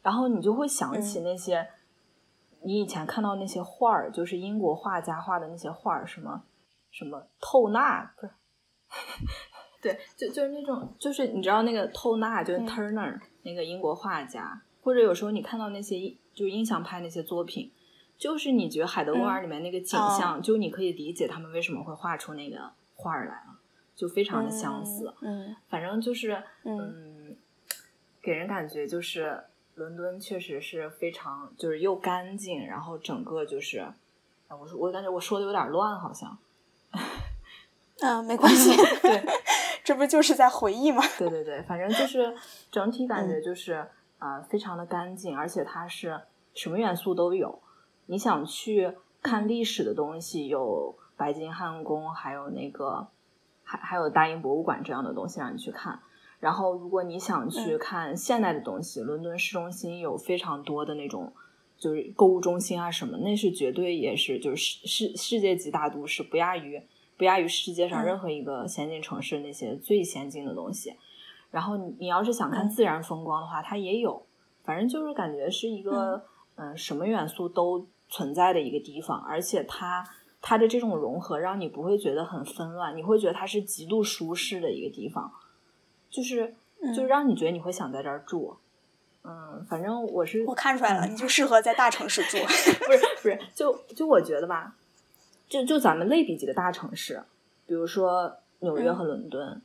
[0.02, 1.68] 然后你就会想起嗯那些、
[2.62, 6.42] 你以前看到那些画儿，就是英国画家画的那些画儿，什么
[6.90, 8.32] 什么透纳不是。
[9.80, 17.70] 对，就就是那种，就是你知道那个透纳，就是嗯 Turner、那个英国画家，或者有时候你看到那些就是印象派那些作品，
[18.16, 23.58] 就是你觉得海德公园里面那个景象，就你可以理解他们为什么会画出那个画儿来了，
[23.94, 25.12] 就非常的相似。
[25.20, 27.36] 嗯反正就是，嗯嗯，
[28.22, 36.36] 给人感觉就是伦敦确实是非常就是又干净，然后整个就是，啊我说我感觉我说的有点乱，好像。
[38.00, 39.24] 嗯，没关系， 对，
[39.82, 41.02] 这不就是在回忆吗？
[41.18, 42.32] 对对对，反正就是
[42.70, 43.84] 整体感嗯觉就是
[44.18, 46.20] 啊、呃非常的干净，而且它是
[46.54, 47.60] 什么元素都有。
[48.06, 53.08] 你想去看嗯历史的东西，有白金汉宫，还有那个
[53.62, 56.00] 还还有大英博物馆这样的东西让你去看。
[56.40, 61.32] 然后，如果你想去嗯看现代的东西，伦敦市中心有非常多的那种，
[61.76, 66.80] 就是购物中心啊什么，那是绝对也是就是世世世界级大都市，不亚于
[67.16, 70.94] 不亚于世界上嗯任何一个先进城市那些最先进的东西。
[71.50, 74.24] 然后你你要是想看嗯自然风光的话，它也有，
[74.64, 76.22] 反正就是感觉是一个
[76.56, 80.04] 嗯、呃什么元素都存在的一个地方，而且它
[80.40, 85.30] 它的这种融合让你不会觉得很纷乱，你会觉得它是极度舒适的一个地方，
[86.10, 86.54] 就是
[86.94, 88.56] 就嗯让你觉得你会想在这儿住。
[89.24, 92.38] 嗯，反正我是我看出来了，你就适合在大城市住。
[92.86, 94.74] 不是不是，就就我觉得吧，
[95.48, 97.22] 就就咱们类比几个大城市，
[97.66, 99.60] 比如说纽约和伦敦，呃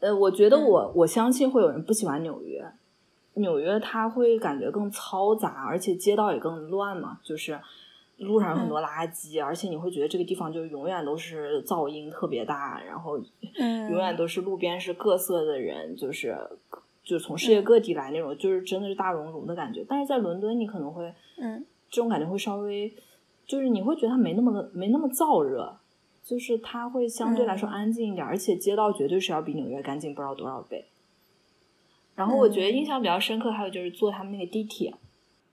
[0.00, 0.64] 呃，我觉得嗯。
[0.64, 2.64] 我、我相信会有人不喜欢纽约，
[3.34, 7.58] 纽约它会感觉更嘈杂，而且街道也更乱嘛，就是
[8.18, 13.18] 路上有很多垃圾，而且你会觉得这个地方就永远都是噪音特别大，然后
[13.58, 13.90] 嗯。
[13.90, 16.36] 永远都是路边是各色的人，就是
[17.02, 19.84] 就是从世界各地来那种，就是真的是大熔炉的感觉。
[19.88, 21.64] 但是在伦敦，你可能会嗯。
[21.90, 22.94] 这种感觉会稍微，
[23.46, 25.76] 就是你会觉得它没那么没那么燥热，
[26.22, 30.86] 就是它会相对来说嗯安静一点，而且街道绝对是要比纽约干净不知道多少倍。
[32.14, 34.94] 然后我觉得印象比较深刻，还有就是坐他们那个地铁。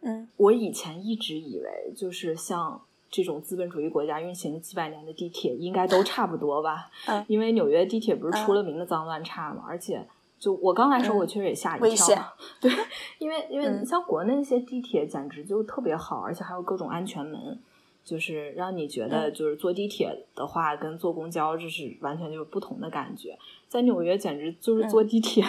[0.02, 6.92] 嗯我以前一直以为，就是像这种资本主义国家运行几百年的地铁，应该都差不多吧？
[7.08, 10.06] 嗯因为纽约地铁不是出了名的脏乱差嘛，而且
[10.38, 12.36] 就我刚来时候，嗯我确实也吓一跳。
[12.62, 12.72] 对，
[13.18, 17.58] 因为因为嗯像国内那些地铁简直就特别好，而且还有各种安全门，
[18.08, 23.38] 就是让你觉得嗯就是坐地铁的话跟坐公交这是完全就是不同的感觉。
[23.68, 25.44] 在纽约简直就是嗯坐地铁，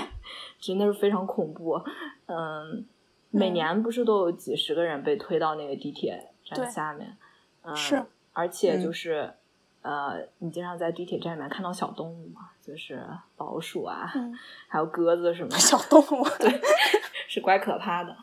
[0.59, 1.81] 真的是非常恐怖。
[2.27, 2.85] 嗯，
[3.31, 7.17] 每嗯年不是都有几十个人被推到那个地铁站下面？
[7.63, 9.33] 嗯，是，而且嗯就是。
[9.81, 13.01] 呃，你经常在地铁站里面看到小动物嘛，就是
[13.39, 16.61] 老鼠啊，嗯，还有鸽子什么的，小动物，对，
[17.29, 18.15] 是怪可怕的。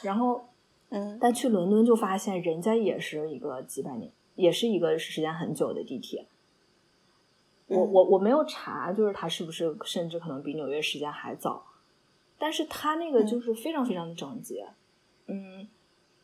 [0.00, 0.48] 然后，
[0.92, 1.18] 嗯。
[1.20, 6.26] 但去伦敦就发现，人家也是一个几百年，也是一个时间很久的地铁。
[7.66, 7.92] 我嗯。
[7.92, 11.66] 我我没有查，就是它是不是甚至可能比纽约时间还早，
[12.38, 13.26] 但是它那个嗯。
[13.26, 14.66] 就是非常非常的整洁，
[15.26, 15.66] 嗯，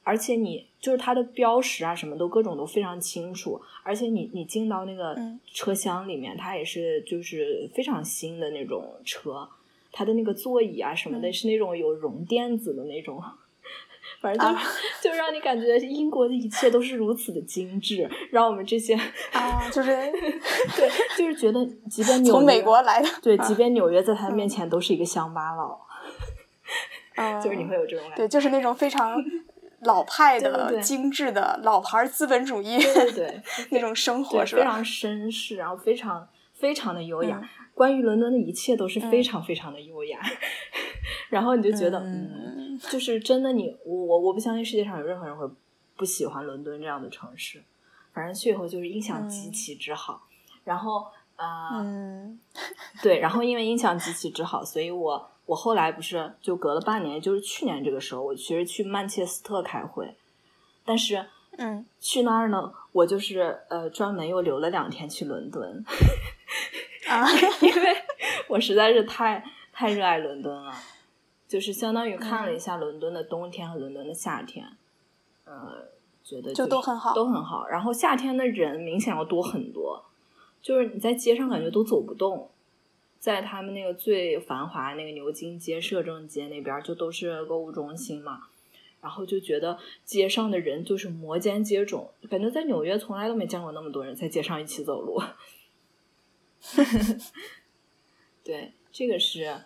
[0.04, 5.40] 而且你就是它的标识啊什么都各种都非常清楚，而且你你进到那个嗯。
[5.46, 9.48] 车厢里面，它也是就是非常新的那种车，
[9.90, 11.32] 它的那个座椅啊什么的嗯。
[11.32, 13.22] 是那种有绒垫子的那种。
[14.20, 18.94] 反正就是、啊就让你感觉英国的一切都是如此的精致，让我们这些
[19.32, 19.94] 啊，就是
[20.76, 25.78] 对，就是觉得即便 纽约从美国来的，对，啊即便纽约在他面前都是一个乡巴佬，
[27.16, 28.16] 嗯，就是你会有这种感觉。
[28.16, 29.14] 对，就是那种非常
[29.82, 32.78] 老派的、对精致的老牌资本主义
[33.14, 34.62] 对那种生活，是吧？
[34.62, 37.38] 非常绅士，然后非常非常的优雅。
[37.40, 40.18] 嗯关于伦敦的一切都是非嗯常非常的优雅，
[41.28, 42.30] 然后你就觉得，嗯，
[42.74, 45.48] 嗯就是真的你，我我我不相信世界上有任何人会
[45.96, 47.62] 不喜欢伦敦这样的城市。
[48.12, 50.26] 反正去以后就是印象极嗯其之好，
[50.64, 51.76] 然后啊。
[51.76, 52.40] 呃嗯
[53.02, 60.16] 对，然后因为印象极其之好，所以我我后来不是就隔了半年，就是去年这个时候，我其实去曼彻斯特开会，
[60.84, 61.24] 但是
[61.58, 65.84] 嗯去那儿呢，我就是呃专门又留了两天去伦敦，
[67.08, 67.24] 啊，
[67.62, 67.96] 因为
[68.48, 70.72] 我实在是太太热爱伦敦了，
[71.48, 74.64] 就是相当于看了一下伦敦的冬天和伦敦的夏天，
[75.44, 75.88] 呃，
[76.22, 77.66] 觉得就是都很好都很好。
[77.66, 80.04] 然后夏天的人明显要多很多，
[80.60, 82.50] 就是你在街上感觉都走不动，
[83.18, 88.42] 在他们那个最繁华那个牛津街、摄政街那边就都是购物中心嘛。
[89.00, 95.22] 然后就觉得街上的人就是摩肩接踵，感觉在纽约从来都没见过那么多人在街上一起走路。
[98.42, 99.56] 对，这个是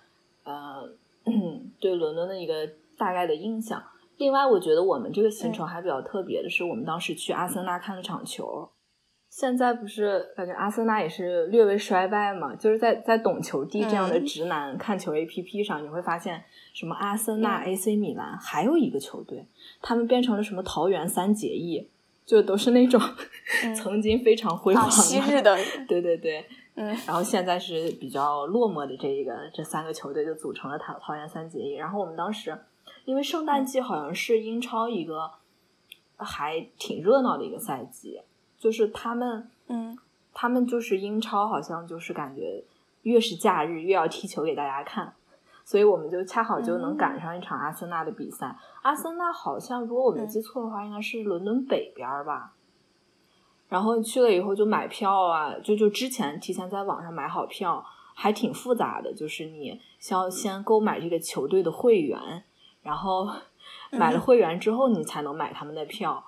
[0.44, 0.92] 呃
[1.80, 3.82] 对伦敦的一个大概的印象。
[4.18, 8.68] 另外，我觉得我们这个行程还比较特别的是，我们当时去阿森纳看了场球。
[9.28, 12.54] 现在不是感觉阿森纳也是略微衰败嘛？
[12.54, 19.46] 就是在在懂球帝这样的嗯直男看球 A P P 上，你会发现什么阿森纳、嗯 A C 米兰，还有一个球队，
[19.80, 21.88] 他们变成了什么桃园三结义，
[22.26, 23.00] 就都是那种、
[23.64, 25.56] 嗯曾经非常辉煌啊，昔日的，
[25.88, 31.74] 对对对，嗯然后现在是比较落寞的这一个这三个球队就组成了桃桃园三结义。
[31.74, 32.58] 然后我们当时
[33.04, 35.30] 因为圣诞季好像是英超一个
[36.16, 38.20] 还挺热闹的一个赛季，
[38.58, 39.98] 就是他们嗯
[40.32, 42.64] 他们就是英超好像就是感觉
[43.02, 45.12] 越是假日越要踢球给大家看。
[45.64, 48.56] 所以我们就恰好就能赶上一场阿森纳的比赛。
[48.82, 52.52] 阿森纳好像如果我没记错的话，应该是伦敦北边儿吧。
[53.72, 57.82] 然后去了以后就买票啊，就就之前提前在网上买好票，
[58.12, 62.44] 还挺复杂的，就是你需要先购买这个球队的会员，
[62.82, 63.26] 然后
[63.90, 66.22] 买了嗯会员之后你才能买他们的票。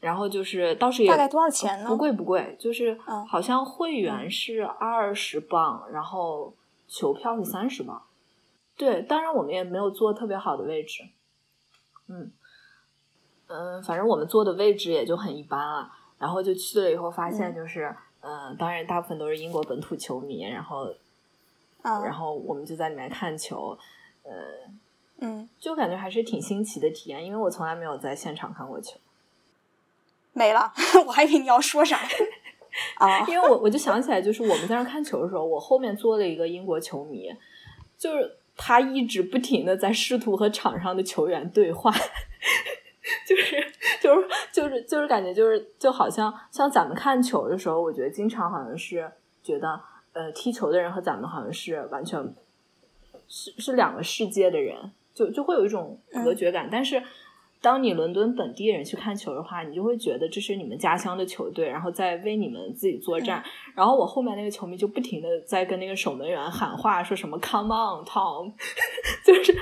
[0.00, 6.52] 然后就是倒是也大概多少钱呢不贵不贵，就是嗯好像会员是二十磅，然后
[6.86, 8.02] 球票是三十磅。
[8.76, 11.04] 对，当然我们也没有坐特别好的位置，
[12.08, 12.30] 嗯
[13.48, 15.92] 嗯，反正我们坐的位置也就很一般了。
[16.20, 17.54] 然后就去了以后，发现嗯。
[17.56, 20.94] 就是，嗯、当然大部分都是英国本土球迷，然后
[21.82, 23.76] 啊，然后我们就在里面看球，
[24.22, 24.30] 呃，
[25.20, 28.98] 嗯，就感觉还是挺新奇的体验，因为我从来没有在现场看过球。
[30.34, 30.72] 没了，
[31.06, 31.98] 我还以为你要说啥
[32.98, 37.34] 啊，因为我我就想起来，就是我们在那看球的时候，我后面坐了一个英国球迷，
[37.98, 41.90] 就是他一直不停的在试图和场上的球员对话，
[43.26, 43.59] 就是
[44.10, 49.10] 就是就是就是感觉就是就好像像咱们看球的时候，我觉得经常好像是
[49.42, 49.80] 觉得
[50.12, 52.20] 呃踢球的人和咱们好像是完全
[53.28, 57.02] 是是两个世界的人，就就会有一种隔绝感，但是。
[57.62, 63.44] 当你伦敦本地人去看球的话，你就会觉得这是你们家乡的球队，然后在为你们自己作战。
[63.74, 68.50] 然后我后面那个球迷就不停的在跟那个守门员喊话，说什么 “Come on, Tom”，
[69.22, 69.52] 就是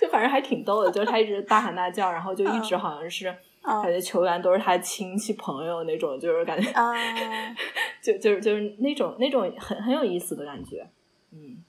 [0.00, 3.26] 就反正还挺逗的，就是他一直大喊大叫，然后就一直好像是
[3.62, 6.92] 啊感觉球员都是他亲戚朋友那种，就是感觉 啊，
[8.00, 10.86] 就就是就是那种那种很很有意思的感觉，
[11.32, 11.64] 嗯。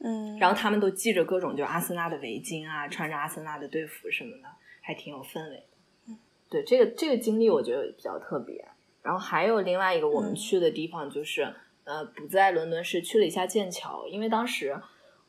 [0.00, 4.44] 嗯，然后他们都系着各种就阿森纳的围巾啊，穿着阿森纳的队服什么的，
[4.80, 5.64] 还挺有氛围的。
[6.06, 6.16] 嗯，
[6.48, 8.64] 对，这个这个经历我觉得比较特别。
[9.02, 14.80] 然后还有另外一个我们嗯去的地方就是，呃，不在伦敦市，去了一下剑桥，因为当时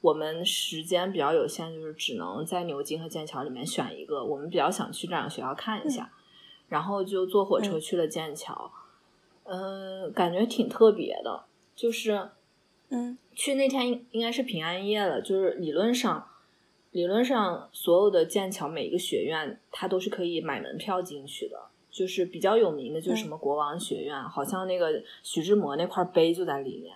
[0.01, 6.11] 我们时间比较有限，就是只能在牛津和剑桥里面选一个，我们比较想去这两个学校看一下，
[6.67, 7.81] 然后就坐火车嗯。
[7.81, 8.71] 去了剑桥，
[9.43, 12.29] 嗯、感觉挺特别的，就是。
[12.89, 13.17] 嗯。
[13.35, 16.27] 去那天应应该是平安夜了，就是理论上，
[16.91, 21.57] 理论上所有的剑桥每一个学院它都是可以买门票进去的，
[21.89, 26.93] 就是比较有名的就是什么国王学院，好像那个徐志摩那块碑就在里面，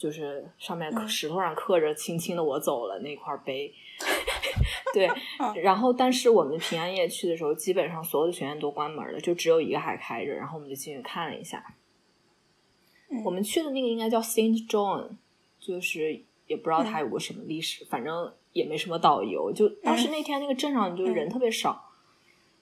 [0.00, 3.70] 就是上面石头上刻着“轻轻的我走了”那块碑。
[4.94, 5.06] 对，
[5.38, 11.62] 嗯然后但是我们平安夜去的时候，基本上所有的学院都关门了，就只有一个还开着，然后我们就进去看了一下。
[13.10, 15.10] 嗯，我们去的那个应该叫 Saint John，
[15.60, 19.52] 就是也不知道它有个什么历史，反正也没什么导游。
[19.52, 21.90] 就当时那天那个镇上就人特别少，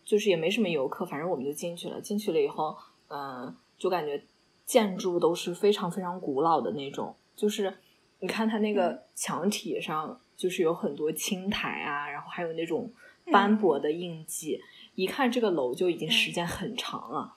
[0.04, 2.00] 就是也没什么游客，反正我们就进去了。
[2.00, 2.76] 进去了以后，
[3.08, 4.24] 嗯、就感觉
[4.66, 7.72] 建筑都是非常非常古老的那种，就是
[8.18, 12.92] 你看它那个墙体上就是有很多青苔啊，然后还有那种
[13.30, 14.60] 斑驳的印记，
[14.96, 17.36] 一看这个楼就已经时间很长了。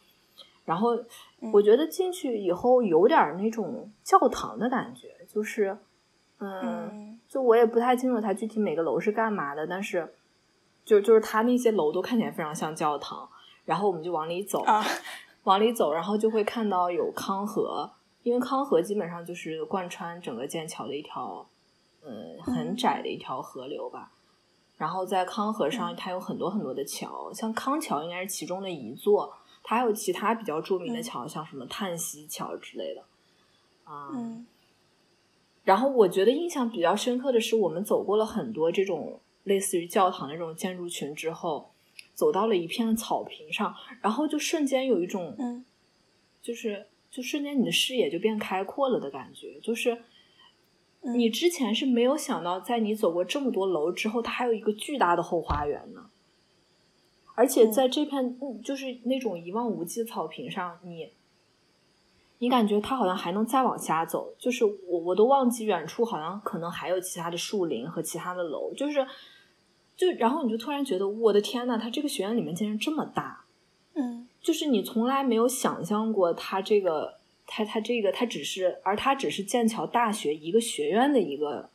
[0.65, 0.97] 然后
[1.53, 5.77] 我觉得进去以后有点那种教堂的感觉，就是，
[6.39, 7.19] 嗯，嗯。
[7.27, 10.13] 就我也不太清楚它具体每个楼是干嘛的，但是
[10.83, 13.29] 就就是它那些楼都看起来非常像教堂。
[13.65, 14.83] 然后我们就往里走，啊。
[15.43, 17.91] 往里走，然后就会看到有康河，
[18.23, 21.47] 因为康河基本上就是贯穿整个剑桥的一条，
[22.03, 24.12] 嗯，很窄的一条河流吧。
[24.77, 25.95] 然后在康河上，嗯。
[25.95, 31.03] 它有很多很多的桥，像康桥应该是其中的一座，它还有其他比较著名的嗯。
[31.03, 33.03] 桥，像什么叹息桥之类的。
[33.84, 34.45] 啊、嗯。
[35.63, 41.71] 然后我觉得印象比较深刻的是，我们走过了很多这种类似于教堂的这种建筑群之后，
[42.15, 45.65] 走到了一片草坪上，然后就瞬间有一种，嗯。
[46.41, 49.93] 就是就瞬间你的视野就变开阔了的感觉，就是
[51.02, 51.17] 嗯。
[51.19, 56.10] 你之前是没有想到，在你走过这么多楼之后，它还有一个巨大的后花园呢。
[57.34, 61.12] 而且在这片嗯就是那种一望无际的草坪上，你
[62.39, 69.06] 你感觉它好像还能再往下走，就是我我都忘记远处好像可能还有其他的树林和其他的楼，就是
[69.95, 73.50] 就然后你就突然觉得我的天呐，它这个学院里面竟然这么大，嗯
[74.41, 81.69] 就是你从来没有想象过他这个他他这个他只是而他只是剑桥大学一个学院的一个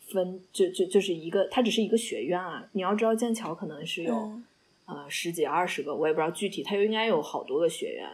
[0.00, 4.14] 分，就就就是一个它只是一个学院啊，你要知道剑桥可能是有。
[4.14, 4.44] 嗯
[4.84, 8.10] 呃十几二十个，我也不知道具体，它又应该有好多个学院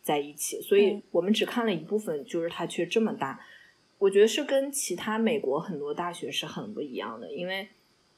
[0.00, 3.44] 在一起，所以嗯我们只看了一部分，就是它却这么大。
[3.98, 7.68] 我觉得是跟其他美国很多大学是很不一样的，因为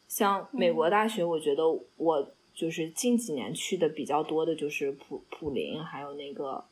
[0.06, 1.64] 像美国大学，我觉得
[1.96, 6.64] 我就是近几年去的比较多的就是普普林，还有那个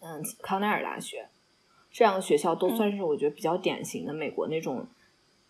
[0.00, 1.28] 嗯康奈尔大学，
[1.90, 2.76] 这两个学校都嗯。
[2.76, 4.86] 算是我觉得比较典型的美国那种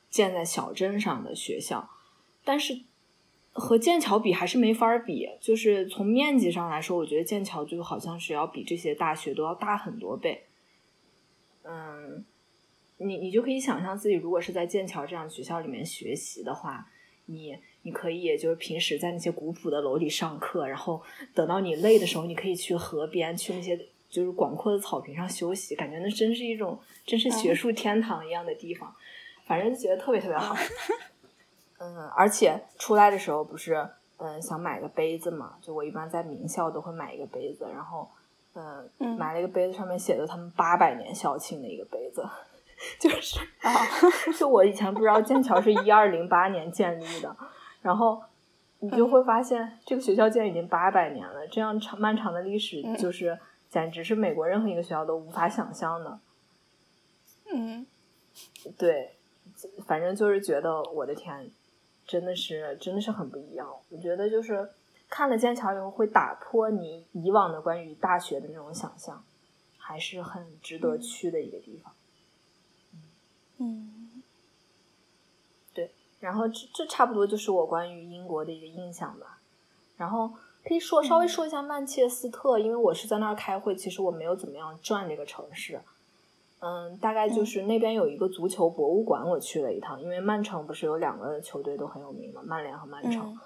[0.08, 1.90] 建在小镇上的学校，
[2.44, 2.80] 但是
[3.52, 10.44] 和剑桥比还是没法比，就是从面积上来说，我觉得剑桥就好像是要比这些大学都要大很多倍。
[11.62, 12.24] 嗯，
[12.98, 16.90] 你你就可以想象自己如果是在剑桥这样学校里面学习的话，
[17.26, 21.00] 你你可以就是平时在那些古朴的楼里上课，然后
[21.32, 23.78] 等到你累的时候，你可以去河边，去那些
[24.10, 28.94] 就是广阔的草坪上休息，感觉那真是一种真是学术天堂一样的地方，
[29.46, 30.56] 反正就觉得特别特别好。
[31.78, 38.08] 嗯，而且出来的时候不是嗯想买个杯子嘛，就我一般在名校都会买一个杯子，然后
[38.54, 42.24] 嗯嗯买了一个杯子，上面写的他们八百年校庆的一个杯子，
[42.98, 43.70] 就是啊
[44.38, 47.36] 就我以前不知道剑桥是一二零八年建立的，
[47.84, 48.22] 然后
[48.78, 56.18] 你就会发现这个学校竟然已经八百年了，这样长漫长的历史嗯就是简直是美国任何一个学校都无法想象的。
[57.52, 57.86] 嗯
[58.78, 59.14] 对，
[59.86, 61.50] 反正就是觉得我的天，
[62.06, 63.68] 真的是真的是很不一样。
[63.90, 64.70] 我觉得就是
[65.10, 69.22] 看了剑桥以后，会打破你以往的关于大学的那种想象，
[69.76, 71.92] 还是很值得嗯去的一个地方。
[73.58, 74.03] 嗯
[76.24, 79.38] 然后这这差不多就是我关于英国的一个印象吧。
[79.98, 80.32] 然后
[80.66, 85.82] 可以说稍微说一下曼彻斯特，因为我是在那儿开会，其实我没有怎么样转这个城市。
[86.60, 93.38] 嗯，大概就是那边有一个足球博物馆，我去了一趟，因为曼城不是有两个球队都很有名嘛，曼联和曼城。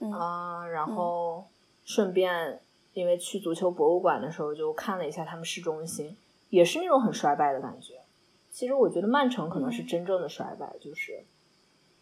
[0.00, 1.44] 嗯嗯，然后
[1.84, 2.60] 顺便
[2.94, 6.16] 因为去足球博物馆的时候就看了一下他们市中心，
[6.48, 8.00] 也是那种很衰败的感觉，
[8.50, 11.24] 其实我觉得曼城可能是真正的衰败，就是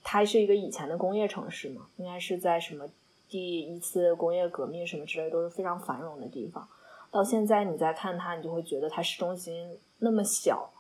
[0.03, 2.89] 它是一个以前的工业城市嘛，应该是在什么
[3.29, 6.69] 第一次工业革命什么之类都是非常繁荣的地方。
[7.11, 10.73] 到现在你再看它，你就会觉得它市中心那么小，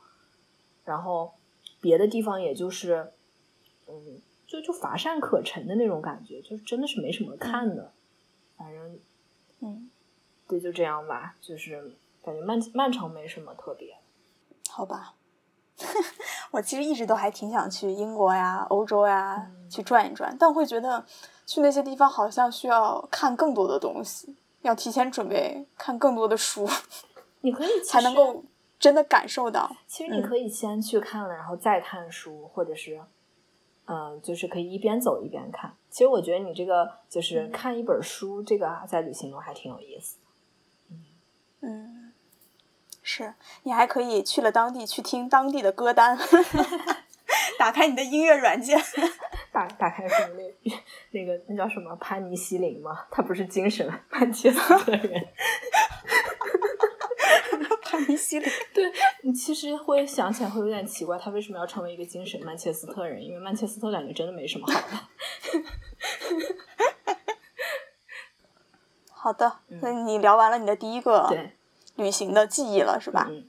[0.84, 1.32] 然后
[1.80, 3.12] 别的地方也就是，
[3.86, 7.92] 嗯，就就乏善可陈的那种感觉，就是真的是没什么看的。
[8.56, 8.98] 反正
[9.60, 9.90] 嗯，
[10.48, 11.92] 对，就这样吧，就是
[12.22, 13.96] 感觉曼曼城没什么特别。
[14.70, 15.14] 好吧。
[16.52, 21.04] 我其实一直都还挺想去英国呀、欧洲呀、嗯去转一转，但我会觉得
[21.46, 26.68] 去那些地方好像需要看更多的东西，要提前准备看更多的书，
[27.40, 28.14] 你可以 才能。
[28.14, 28.44] 够
[28.78, 29.68] 真的感受到。
[29.70, 33.00] 嗯其实你可以先去看了，然后再看书，或者是，
[33.84, 35.72] 嗯、就是可以一边走一边看。
[35.88, 40.18] 其实我觉得你这个就是嗯看一本书，这个在旅行中还挺有意思。
[41.60, 42.01] 嗯，
[43.02, 43.34] 是
[43.64, 46.16] 你还可以去了当地去听当地的歌单，
[47.58, 48.80] 打开你的音乐软件。
[49.52, 50.72] 打打开什么那
[51.10, 53.04] 那个那叫什么潘尼西林吗？
[53.10, 55.28] 他不是精神曼彻斯特人。
[57.82, 58.90] 潘尼西林，对
[59.20, 63.22] 你其实会想起来会有点奇怪，他为什么要成为一个精神曼彻斯特人？
[63.22, 64.86] 因为曼彻斯特感觉真的没什么好的。
[69.10, 71.52] 好的，那你聊完了你的第一个对，
[71.96, 73.26] 旅行的记忆了，是吧？
[73.30, 73.46] 嗯，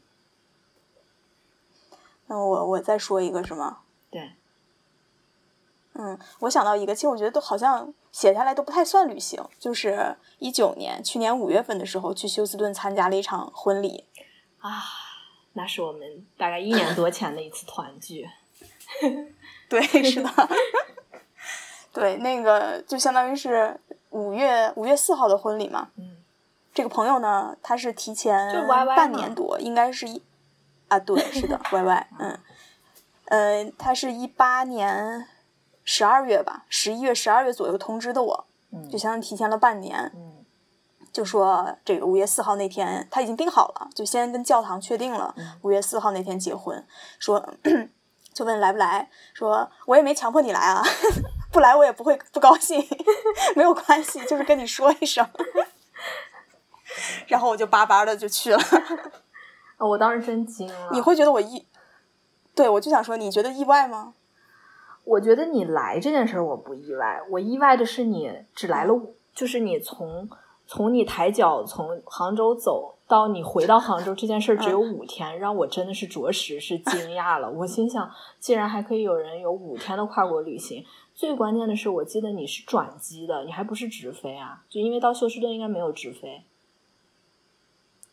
[2.28, 3.80] 那我我再说一个，是吗？
[4.10, 4.34] 对，
[5.94, 14.06] 嗯，我想到一个，其实我觉得都好像写下来都不太算旅行，就是一九年去年五月份的时候去休斯顿参加了一场婚礼，
[14.60, 14.84] 啊，
[15.54, 18.30] 那是我们大概一年多前的一次团聚。
[19.70, 20.30] 对，是的，
[21.92, 23.80] 对，那个就相当于是
[24.12, 25.90] 五月五月四号的婚礼嘛。
[25.96, 26.18] 嗯，
[26.74, 30.22] 这个朋友呢，他是提前半年多，应该是一
[30.88, 32.40] 啊，对，是的， Y Y，嗯，
[33.26, 35.28] 呃，他是一八年
[35.84, 40.12] 十二月吧，十一月、十二月左右通知的我，嗯就相当于提前了半年。
[40.16, 40.32] 嗯
[41.14, 46.84] 就说这个五月四号那天他已经定好了，就先跟教堂确定了嗯五月四号那天结婚，
[47.20, 47.54] 说
[48.34, 50.82] 就问来不来，说我也没强迫你来啊，
[51.54, 52.84] 不来我也不会不高兴，
[53.56, 55.24] 没有关系，就是跟你说一声。
[57.28, 58.58] 然后我就巴巴的就去了。
[59.78, 60.90] 啊， 我当时真惊了。
[60.92, 61.66] 你会觉得我意，
[62.56, 64.14] 对我就想说，你觉得意外吗？
[65.06, 68.94] 我觉得你来这件事儿我不意外，我意外的是你只来了，
[69.34, 70.30] 就是你从
[70.66, 77.52] 从你抬脚从杭州走到你回到杭州这件事儿只有五天，让我真的是着实是惊讶了。
[77.52, 80.86] 我心想，竟然还可以有人有五天的跨国旅行。
[81.14, 84.64] 最关键的是，我记得你是转机的，你还不是直飞啊？
[84.70, 86.46] 就因为到休斯顿应该没有直飞。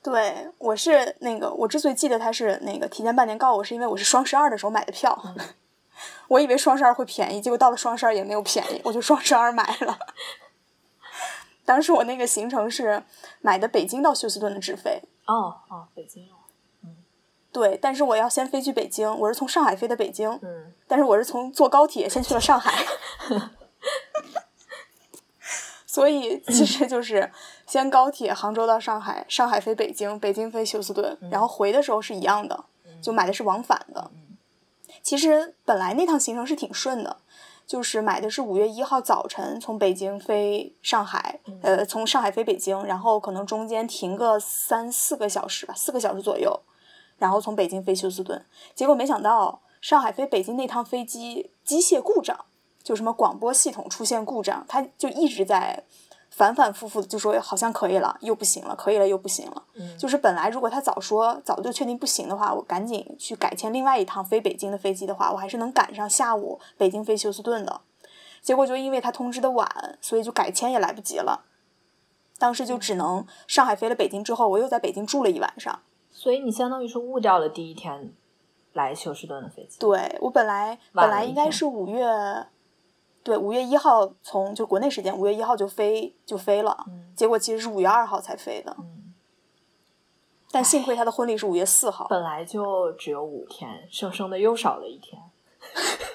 [0.03, 5.21] 对，我是那个，我之所以记得他是那个提前半年告我，是因为我是双十二的时候买的票，
[6.29, 9.99] 我以为双十二会便宜，结果到了双十二也没有便宜，我就双十二买了。
[11.67, 13.03] 当时我那个行程是
[13.43, 16.35] 买的北京到休斯顿的直飞，哦哦，北京哦，
[17.53, 20.73] 对，但是我要先飞去北京，我是从上海飞的北京，嗯。
[20.89, 22.85] 但是我是从坐高铁先去了上海，
[25.93, 27.29] 所以 其实就是
[27.67, 32.65] 先高铁杭州到上海，上海飞北京，北京飞休斯顿，然后回的时候是一样的，
[33.03, 34.09] 就买的是往返的。
[35.03, 37.17] 其实本来那趟行程是挺顺的，
[37.67, 46.61] 就是买的是五月一号早晨从北京飞上海，呃，从上海飞北京，然后可能中间停个三四个小时吧，四个小时左右，
[47.19, 48.45] 然后从北京飞休斯顿。
[48.77, 52.45] 结果没想到上海飞北京那趟飞机机械故障，
[52.83, 55.85] 就什么广播系统出现故障，他就一直在
[56.31, 59.63] 反反复复的就说好像可以了，又不行了，可以了又不行了。
[59.75, 67.81] 嗯就是本来如果他早说早就确定不行的话，我赶紧去改签另外一趟飞北京的飞机的话，我还是能赶上下午北京飞休斯顿的。
[68.41, 71.45] 结果就因为他通知的晚，所以就改签也来不及了。
[72.39, 75.81] 当时就只能上海飞了北京之后，我又在北京住了一晚上。
[76.11, 78.15] 所以你相当于是误掉了第一天
[78.73, 79.79] 来休斯顿的飞机。
[79.79, 82.03] 对我本来本来应该是五月，
[83.23, 88.75] 对五月一号从就国内时间五月一号就飞就飞了，嗯结果其实是五月二号才飞的。
[88.79, 89.13] 嗯，
[90.51, 92.07] 但幸亏他的婚礼是五月四号。
[92.09, 95.23] 本来就只有五天，生生的又少了一天。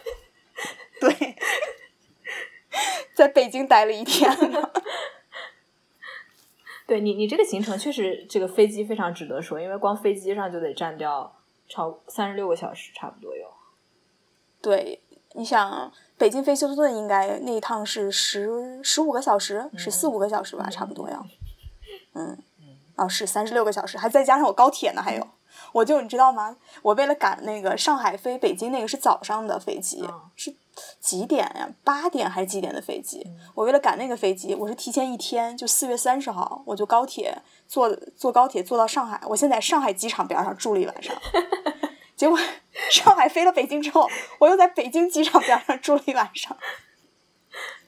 [0.99, 1.36] 对，
[3.14, 4.72] 在北京待了一天了。
[6.88, 11.36] 对你，你这个行程确实，这个飞机非常值得说，因为光飞机上就得占掉
[11.68, 13.47] 超三十六个小时，差不多有。
[14.62, 15.01] 对，
[15.36, 21.26] 你想北京飞休斯顿应该那一趟是十十五个小时，十四五个小时吧，差不多要。
[22.14, 22.38] 嗯，
[22.96, 25.28] 哦，是三十六个小时，还再加上我高铁呢，还有。
[25.72, 26.56] 我就你知道吗？
[26.82, 30.54] 我为了赶那个上海飞北京那个是早上的飞机，嗯是
[31.00, 31.70] 几点呀？
[31.84, 33.22] 八点还是几点的飞机？
[33.26, 39.22] 嗯我为了赶那个飞机，我是提前一天，就四月三十号，我就高铁坐坐高铁坐到上海。
[39.28, 41.16] 我现在上海机场边上住了一晚上，
[42.16, 42.38] 结果
[42.89, 44.09] 上海飞了北京之后，
[44.39, 46.55] 我又在北京机场边上住了一晚上。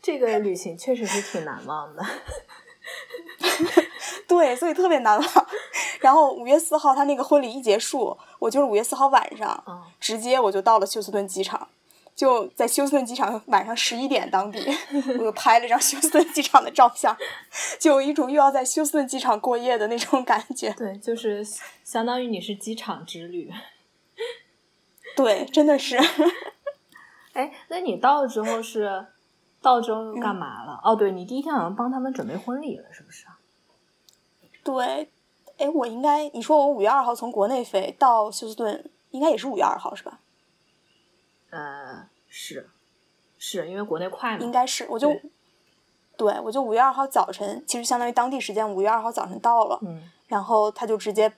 [0.01, 2.05] 这个旅行确实是挺难忘的。
[4.27, 5.47] 对，所以特别难忘。
[5.99, 11.67] 然后五月四号他那个婚礼一结束，我就是五月四号晚上，嗯直接我就到了休斯顿机场，
[12.15, 14.59] 就在休斯顿机场晚上十一点当地，
[15.19, 17.15] 我就拍了张休斯顿机场的照相，
[17.79, 20.73] 就有一种又要在休斯顿机场过夜的那种感觉。
[20.77, 21.45] 对，就是
[21.83, 23.51] 相当于你是机场之旅。
[25.17, 25.97] 对，真的是。
[27.33, 29.07] 哎，那你到了之后是
[29.61, 30.79] 到之后干嘛了？
[30.83, 33.37] 哦，对你第一天好像帮他们准备婚礼了，是不是啊？
[34.63, 35.11] 对，
[35.57, 40.19] 哎，我应该你说我五月二号从国内飞到休斯顿，应该也是五月二号是吧？
[41.49, 42.69] 呃，是，
[43.37, 44.39] 是因为国内快嘛。
[44.43, 45.21] 应该是，我就对
[46.17, 49.79] 对我就五月二号早晨，其实相当于当地时间五月二号早晨到了。
[49.83, 51.31] 嗯，然后他就直接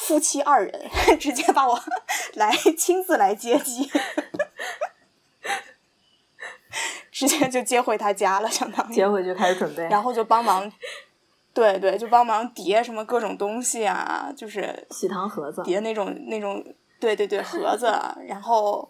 [0.00, 0.88] 夫妻二人
[1.18, 1.78] 直接把我
[2.34, 3.90] 来亲自来接机，
[7.10, 9.82] 直接就接回他家了，相当于，接回去开始准备。
[9.88, 10.72] 然后就帮忙，
[11.52, 15.62] 对对，就帮忙叠什么各种东西啊，就是喜糖盒子。
[15.64, 16.64] 叠那种那种，
[17.00, 18.88] 对对对，盒子，啊然后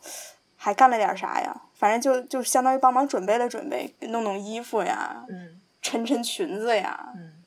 [0.57, 1.63] 还干了点啥呀？
[1.75, 7.43] 反正就就相当于帮忙准备了准备，弄弄衣服呀，嗯抻抻裙子呀，嗯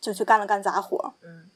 [0.00, 1.14] 就去干了干杂活。
[1.22, 1.48] 嗯。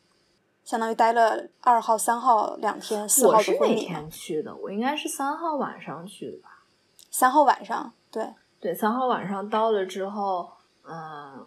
[0.67, 4.01] 相当于待了二号、三号两天，四号是哪的婚礼嘛。
[4.01, 4.55] 天去的？
[4.57, 6.65] 我应该是三号晚上去的吧？
[7.09, 10.51] 三号晚上，对对，三号晚上到了之后，
[10.83, 11.47] 嗯，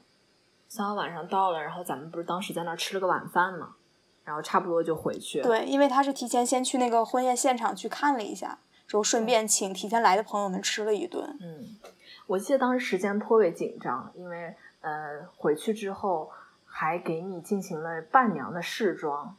[0.70, 3.76] 三号晚上到了，然后咱们不是当时在那儿吃了个晚饭嘛，
[4.24, 5.42] 然后差不多就回去。
[5.42, 8.58] 对，因为他是提前先去那个婚宴现场去看了一下，
[8.88, 11.38] 之后顺便请提前来的朋友们吃了一顿。
[11.42, 11.78] 嗯，
[12.26, 16.32] 我记得当时时间颇为紧张，因为呃回去之后
[16.80, 19.36] 还给你进行了伴娘的试妆，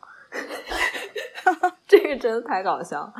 [1.89, 3.11] 这个真的太搞笑。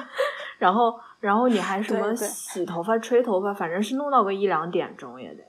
[0.59, 5.43] 然后，然后你还什么洗头发、吹头发，反正是弄到个一两点钟也得。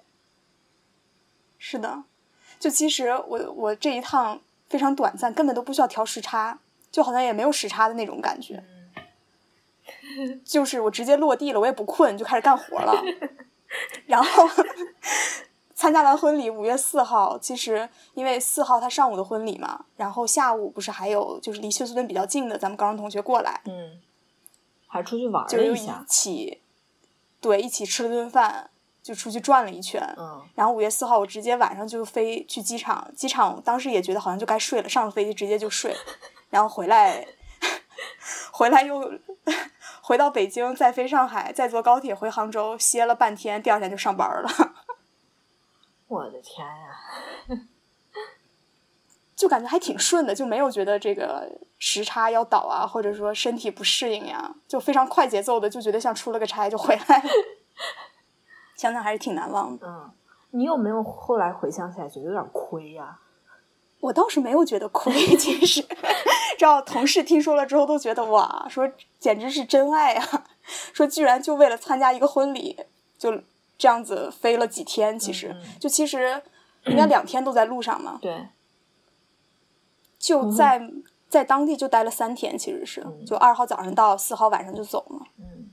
[1.60, 2.06] 是的，
[2.62, 6.58] 就其实我我这一趟非常短暂，根本都不需要调时差，
[6.90, 8.64] 就好像也没有时差的那种感觉。
[10.46, 13.04] 就是我直接落地了，我也不困，就开始干活了。
[14.08, 14.48] 然后
[15.82, 24.00] 参加完婚礼，五月四号，其实因为四号他上午的婚礼嘛，然后下午不是还有就是离休斯顿比较近的咱们高中同学过来，嗯，
[24.86, 26.06] 还出去玩就又一了一下。
[26.08, 26.62] 起，
[27.40, 28.70] 对，一起吃了顿饭，
[29.02, 30.00] 就出去转了一圈。
[30.20, 35.96] 嗯然后五月四号，我直接晚上就飞去机场，机场当时也觉得好像就该睡了，上了飞机直接就睡，
[36.52, 37.26] 然后回来，
[38.54, 39.12] 回来又
[40.04, 44.71] 回到北京，再飞上海，再坐高铁回杭州，歇了半天，第二天就上班了，
[46.12, 47.00] 我的天呀！
[49.34, 51.50] 就感觉还挺顺的，就没有觉得这个
[51.80, 57.30] 时差要倒啊，或者说身体不适应呀，就非常快节奏的，就觉得像出了个差就回来了，
[58.76, 59.88] 想想还是挺难忘的。
[59.88, 60.12] 嗯，
[60.52, 63.20] 你有没有后来回想起来觉得有点亏呀、
[64.02, 65.82] 我倒是没有觉得亏，其实，
[66.60, 68.88] 知道同事听说了之后都觉得哇，说
[69.18, 70.44] 简直是真爱啊，
[70.94, 72.78] 说居然就为了参加一个婚礼，
[73.18, 73.42] 就
[73.82, 76.40] 这样子飞了几天，其实、就其实
[76.86, 78.48] 应该两天都在路上嘛，对，
[80.20, 80.88] 就在、
[81.28, 83.26] 在当地就待了三天，其实是嗯。
[83.26, 85.72] 就二号早上到，四号晚上就走了，嗯。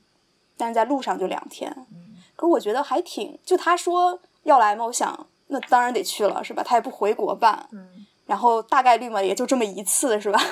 [0.56, 2.16] 但是在路上就两天，嗯。
[2.34, 6.62] 可是我觉得还挺，就他说要来嘛，我想那当然得去了，是吧？
[6.62, 10.40] 他也不回国办，嗯，然后大概率嘛，也就这么一次，是吧？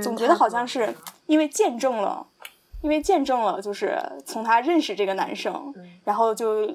[0.00, 0.94] 总觉得好像是
[1.26, 2.28] 因为见证了，
[2.86, 6.72] 因为见证了，就是从他认识这个男生，嗯然后就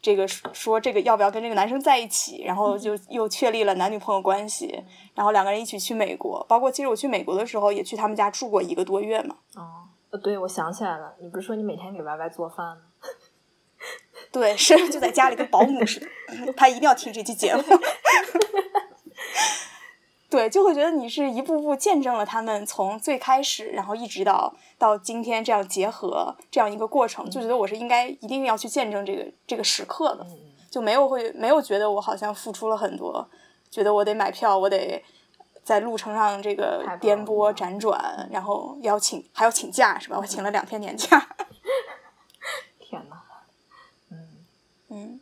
[0.00, 4.82] 这个说说这个要不要跟这个男生在一起，然后就又确立了男女朋友关系，
[5.14, 12.82] 然后两个人一起去美国，包括其实我去美国的时候也去他们家住过一个多月嘛，哦，呃，对，我想起来了，你不是说你每天给 Y Y 做饭吗？
[14.32, 17.62] 对，是就在家里跟保姆似的， 他一定要听这期节目。
[20.32, 30.38] 对，就会觉得你是一步步见证了他们从最开始，然后一直到到今天这样结合这样一个过程，就觉得我是应该一定要去见证这个这个时刻的，嗯。
[30.70, 33.28] 就没有会没有觉得我好像付出了很多，
[33.70, 35.04] 觉得我得买票，我得
[35.62, 40.16] 在路程上这个颠簸辗转，然后要请还要请假是吧？
[40.18, 41.28] 我请了两天年假。
[42.80, 43.16] 天呐，
[44.10, 44.28] 嗯。
[44.88, 45.20] 嗯，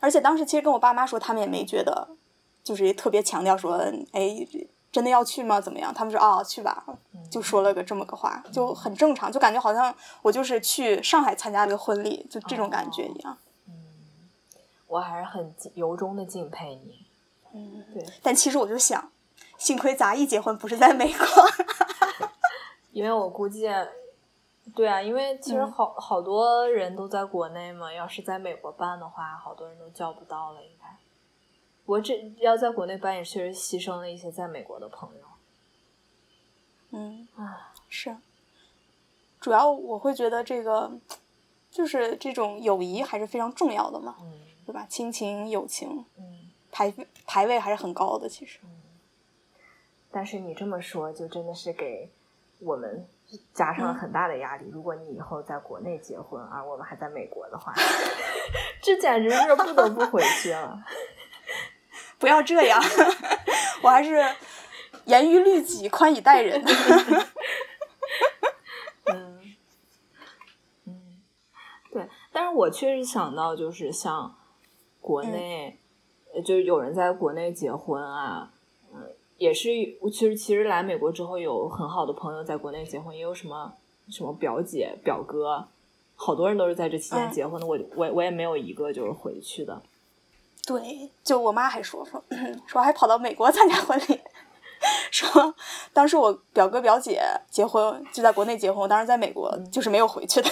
[0.00, 2.08] 而且当时其实跟我爸妈说，他们也没觉得，
[2.68, 4.46] 就是特别强调说，哎，
[4.92, 5.58] 真的要去吗？
[5.58, 5.92] 怎么样？
[5.94, 6.84] 他们说啊，去吧，
[7.30, 13.38] 就说了个这么个话，就很正常，就感觉好像我就是去上海参加了个婚礼，就这种感觉一样。
[13.68, 13.72] 嗯，
[14.86, 17.06] 我还是很由衷的敬佩你。
[17.54, 18.04] 嗯，对。
[18.22, 19.10] 但其实我就想，
[19.56, 21.26] 幸亏杂役结婚不是在美国，
[22.92, 23.66] 因为我估计，
[24.74, 30.86] 对啊，因为其实好好多人都在国内嘛，要是在美国办的话，好多人都叫不到了，应该。
[31.88, 35.22] 我这要在国内办也确实牺牲了一些在美国的朋友。
[36.90, 38.14] 嗯啊，是。
[39.40, 40.92] 主要我会觉得这个，
[41.70, 44.84] 就是这种友谊还是非常重要的嘛，嗯，对吧？
[44.86, 46.92] 亲情、友情，嗯，排
[47.26, 48.58] 排位还是很高的，其实。
[48.64, 48.70] 嗯。
[50.10, 52.10] 但是你这么说，就真的是给
[52.58, 53.08] 我们
[53.54, 54.68] 加上了很大的压力。
[54.70, 57.72] 如果你以后在国内结婚，而我们还在美国的话，
[58.82, 60.84] 这简直是不得不回去了。
[62.18, 62.82] 不要这样，
[63.82, 64.22] 我还是
[65.04, 66.62] 严于律己，宽以待人。
[69.06, 69.54] 嗯
[70.86, 71.20] 嗯，
[71.92, 74.34] 对，但是我确实想到，就是像
[75.00, 75.78] 国内，
[76.44, 78.50] 就是有人在国内结婚啊，
[78.92, 79.68] 嗯，也是，
[80.12, 83.72] 其实其实来美国之后，有很好的朋友在国内结婚，也有什么
[84.10, 85.68] 什么表姐表哥，
[86.16, 87.66] 好多人都是在这期间结婚的。
[87.66, 89.80] 我我我也没有一个就是回去的。
[90.68, 92.22] 对，就我妈还说说
[92.68, 94.20] 说还跑到美国参加婚礼，
[95.10, 95.54] 说
[95.94, 100.50] 当时我表哥表姐结婚就在国内结婚，我当时在美国就是没有回去的。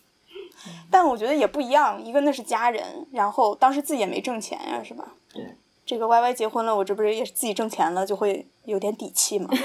[0.90, 5.14] 但我觉得也不一样，一个那是家人，然后当时自己也没挣钱呀，是吧？
[5.32, 5.56] 对，
[5.86, 9.48] 这个 Y Y 结婚了，我这不是也是自己挣钱了，就会有点底气嘛。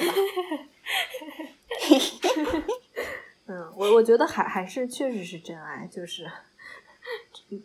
[3.47, 6.31] 嗯，我我觉得还还是确实是真爱，就是。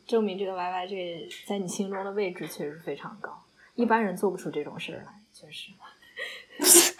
[0.07, 5.71] 证明这个 Y Y 这在你心中的位置确实非常高，一般人做不出这种事儿来，确实。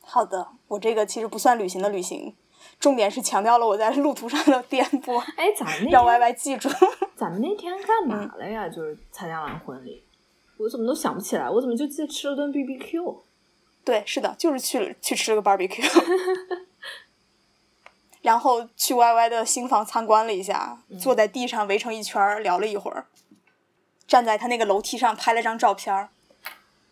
[0.00, 2.34] 好的，我这个其实不算旅行的旅行，
[2.80, 5.16] 重点是强调了我在路途上的颠簸。
[5.36, 6.68] 哎，咱们 让 Y Y 记住。
[7.14, 8.68] 咱们那天干嘛了呀？
[8.68, 10.02] 就是参加完婚礼，
[10.56, 13.24] 我怎么都想不起来，我怎么就记得吃了顿 B B Q？
[13.84, 15.86] 对，是的，就是去去吃了个 barbecue。
[18.22, 23.06] 然后去 Y Y 的新房参观了一下，坐在地上围成一圈聊了一会儿，
[24.06, 26.10] 站在他那个楼梯上拍了张照片儿。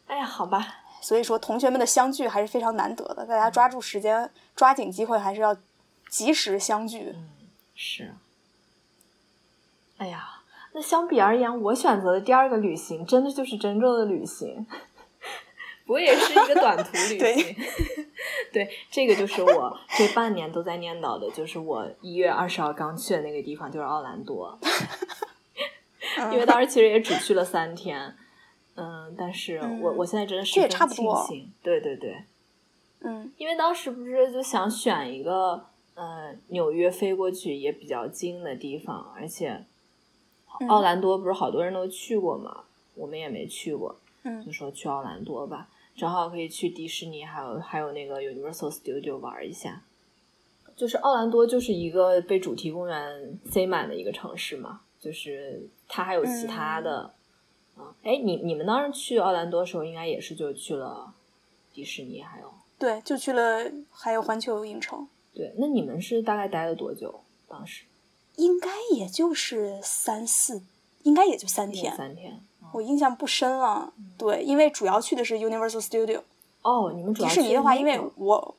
[0.06, 0.76] 哎呀，好吧。
[1.00, 5.56] 所以说，同学们的相聚还是非常难得的，大家抓住时间，抓紧机会，还是要
[6.10, 7.12] 及时相聚。
[7.14, 7.28] 嗯，
[7.74, 8.14] 是。
[9.98, 14.66] 哎呀，那相比而言，我选择的第二个旅行，真的就是真正的旅行。
[15.88, 17.56] 我也是一个短途旅 行，
[18.52, 24.58] 对，这个就是我这半年都在念叨的，就是我一月二十号刚去的那个地方，就是奥兰多。
[26.32, 28.14] 因为当时其实也只去了三天，
[28.74, 32.22] 嗯，但是我我现在真的十分庆幸，对对对，
[33.00, 35.64] 嗯，因为当时不是就想选一个，
[35.94, 39.64] 呃，纽约飞过去也比较近的地方，而且
[40.68, 42.64] 奥兰多不是好多人都去过嘛，
[42.94, 45.68] 我们也没去过，嗯，就说去奥兰多吧。
[45.98, 49.82] 正好可以去迪士尼，还有还有那个 Universal Studio 玩一下。
[50.76, 57.12] 就是奥兰多就是一个被主题公园塞满的一个城市嘛，就是它还有其他的。
[57.76, 61.12] 啊，哎，你你们当时去奥兰多的时候，应该也是就去了
[61.74, 65.08] 迪士尼，还有对，就去了还有环球影城。
[65.34, 67.22] 对，那你们是大概待了多久？
[67.48, 67.84] 当时
[68.36, 70.62] 应该也就是三四，
[71.02, 71.96] 应该也就三天。
[71.96, 72.40] 三天。
[72.72, 76.22] 我印象不深了，对，因为主要去的是 Universal Studio。
[76.62, 78.54] 哦，你们主要迪士尼的话，因为我，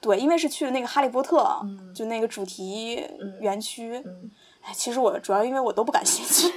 [0.00, 1.60] 对，因为是去了那个哈利波特，
[1.94, 3.04] 就那个主题
[3.40, 4.02] 园区。
[4.62, 6.52] 哎，其实我主要因为我都不感兴趣。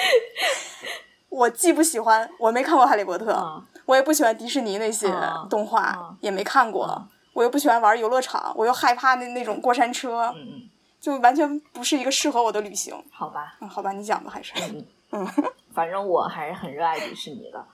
[1.28, 5.08] 我既不喜欢，我没看过哈利波特，我也不喜欢迪士尼那些
[5.48, 7.08] 动画，也没看过。
[7.32, 10.34] 我又不喜欢玩游乐场，我又害怕那那种过山车，
[11.00, 12.94] 就完全不是一个适合我的旅行。
[13.10, 14.52] 好吧，嗯，好吧，你讲吧，还是。
[14.56, 14.84] 嗯，
[15.72, 17.64] 反正我还是很热爱迪士尼的，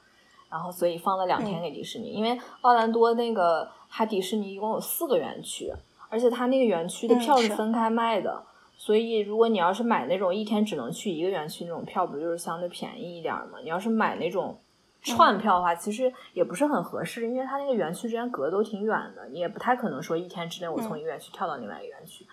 [0.50, 5.72] 然后所以放了两天给迪士尼，因为奥兰多那个它迪士尼一共有四个园区，
[6.08, 8.44] 而且它那个园区的票是分开卖的，
[8.76, 13.58] 所以如果你要是买那种一天只能去一个园区那种票，不就是相对便宜一点嘛？
[13.62, 14.58] 你要是买那种
[15.02, 22.26] 串票的话，其实也不是很合适，因为它那个园区之间隔都挺远的，你也不太可能说一天之内我从一个园区跳到另外一个园区，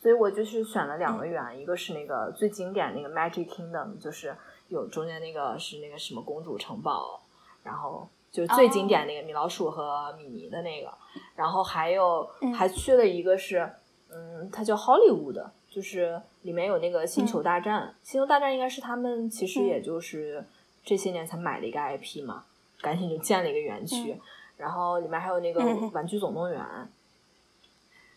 [0.00, 4.34] 所以我就是选了两个园，一个是那个最经典那个 Magic Kingdom，就是。
[4.70, 7.20] 有中间那个是那个什么公主城堡，
[7.64, 10.94] 然后就是最经典那个米老鼠和米妮的那个，
[11.34, 12.24] 然后还有
[12.56, 13.68] 还去了一个是，
[14.12, 20.44] 嗯，它叫 Hollywood，就是里面有那个星球大战，星球大战应该是他们其实也就是
[20.84, 22.44] 这些年才买的一个 IP 嘛，
[22.80, 24.20] 赶紧就建了一个园区，嗯。
[24.56, 25.90] 然后里面还有那个嗯。
[25.92, 26.64] 玩具总动员，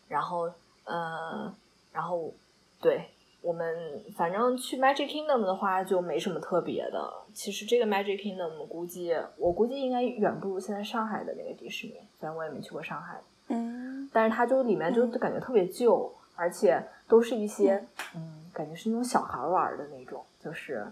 [0.08, 0.48] 然后
[0.86, 1.52] 呃，
[1.94, 2.34] 然后
[2.82, 3.06] 对
[3.42, 7.14] 我们反正去 Magic Kingdom 的话就没什么特别的。
[7.34, 17.86] 其实这个 Magic Kingdom 估计我估计应该远不如现在上海的那个迪士尼，虽然我也没去过上海，嗯但是它就里面就嗯感觉特别旧，而且都是一些
[18.16, 20.86] 嗯，感觉是那种小孩玩的那种，就是。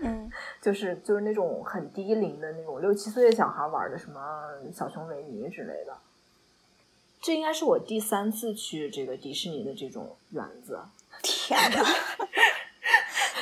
[0.00, 0.28] 嗯
[0.60, 4.20] 就是就是那种很低龄的那种六七岁的小孩玩的什么
[4.72, 5.96] 小熊维尼之类的。
[7.20, 10.78] 这应该是我第三次去这个迪士尼的这种园子，
[11.22, 11.84] 天哪，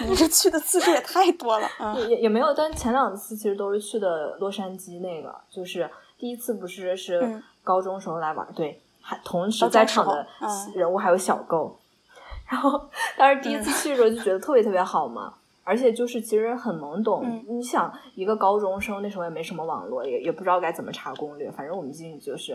[0.07, 1.95] 你这去的次数也太多了啊！
[1.99, 11.79] 也也也没有，但前两次其实都是去的洛杉矶那个，就是第一次不是是嗯高中时候来玩，对，还同时在场的嗯人物还有小狗，
[12.49, 15.35] 然后当时第一次去的时候就觉得特别特别好嘛。
[15.67, 22.55] 而且就是其实很懵懂，嗯你想一个高中生那时候也没什么网络，也也不知道该怎么查攻略，反正我们进去就是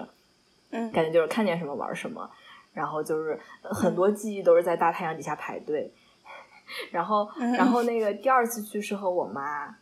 [0.72, 0.92] 嗯。
[0.92, 2.30] 感觉就是看见什么玩什么，
[2.74, 5.92] 然后就是呃很多记忆都是在大太阳底下排队，
[6.92, 7.54] 然后嗯。
[7.54, 9.76] 然后那个第二次去是和我妈，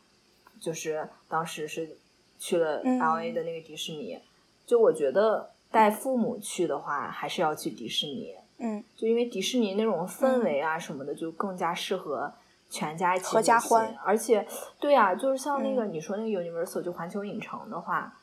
[0.59, 1.97] 就是当时是
[2.39, 2.99] 去了嗯。
[2.99, 4.19] L A 的那个迪士尼，
[4.65, 8.83] 就我觉得带父母去的话，还是要去迪士尼，嗯。
[8.95, 12.31] 就因为迪士尼那种氛围啊什么的，就更加适合
[12.69, 13.95] 全家一起合家欢。
[14.03, 14.47] 而且，
[14.79, 15.93] 对呀、就是像那个、嗯。
[15.93, 18.13] 你说那个 Universal 就环球影城的话，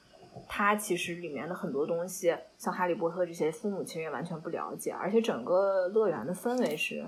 [0.49, 7.05] 它其实里面的很多东西，像哈利波特这些，父母其实也完全不了解，而且整个乐园的氛围是，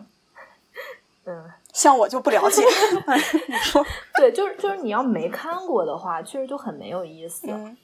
[1.24, 2.62] 嗯，像我就不了解。
[3.48, 3.84] 你说，
[4.18, 7.46] 对，就是就是你要没看过的话，确实就很没有意思。
[7.50, 7.76] 嗯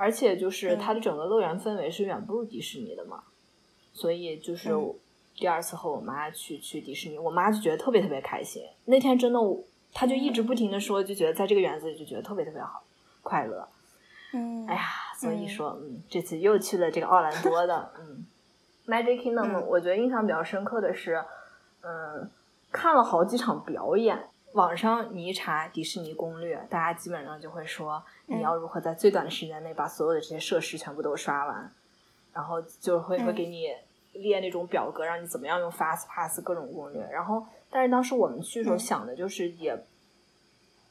[0.00, 3.20] 而且就是嗯它的整个乐园氛围是远不如迪士尼的嘛，
[3.92, 4.94] 所以就是嗯
[5.34, 8.62] 第二次和我妈去去迪士尼，我妈就觉得特别特别开心。
[8.84, 9.60] 那天真的我，
[9.92, 12.84] 她就一直不停的说，就觉得在这个园子里就觉得特别特别好，
[13.22, 13.68] 快乐。
[14.32, 14.82] 嗯，哎呀，
[15.16, 18.26] 所以说，嗯，这次又去了这个奥兰多的，嗯
[18.86, 19.66] ，Magic Kingdom，、嗯。
[19.66, 21.24] 我觉得印象比较深刻的是，
[21.82, 22.30] 嗯，
[22.70, 24.28] 看了好几场表演。
[24.52, 31.70] 网上你一查迪士尼攻略，大家基本上就会说你要如何在最短的时间内把所有的这些设施全部都刷完，
[32.32, 33.68] 然后就会会嗯给你
[34.14, 37.06] 列那种表格，让你怎么样用 Fast Pass 各种攻略。
[37.12, 38.78] 然后，但是当时我们去的时候嗯。
[38.78, 39.78] 想的就是也，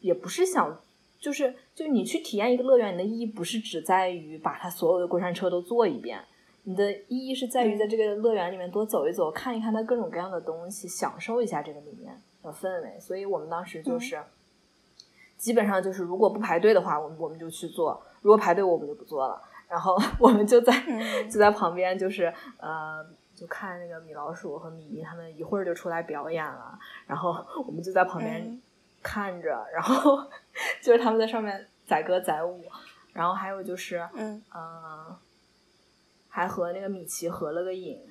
[0.01, 0.79] 也不是想，
[1.20, 6.20] 就是就你去体验一个乐园，你的意义不是只在于把它所有的过山车都坐一遍，
[6.63, 12.99] 你的意义是在于嗯在这个乐园里面多走一走，看一看它各种各样的东西，享受一下这个里面的氛围。
[12.99, 14.22] 所以我们当时就是。
[15.38, 19.39] 基本上就是，如果不排队的话，我们我们就去做；如果排队，我们就不做了。
[19.70, 23.05] 然后我们就在、嗯就在旁边，就是呃，
[23.36, 27.38] 就看那个米老鼠和米妮他们一会儿就出来表演了，然后
[27.68, 28.61] 我们就在旁边嗯
[29.07, 30.17] 看着，然后
[30.83, 32.65] 就是他们在上面载歌载舞，
[33.13, 35.17] 然后还有就是嗯，呃，
[36.27, 38.01] 还和那个米奇合了个影，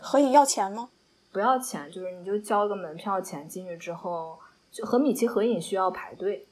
[0.00, 0.88] 合影要钱吗？
[1.30, 4.38] 不要钱，就是你就交个门票钱进去之后，
[4.70, 6.46] 就和米奇合影需要排队。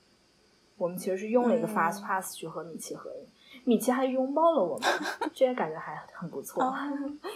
[0.76, 3.26] 我们其实是用了一个嗯 Fast Pass 去和米奇合影，
[3.64, 4.88] 米奇还拥抱了我们，
[5.34, 6.62] 这也感觉还很不错。
[6.64, 6.74] 哦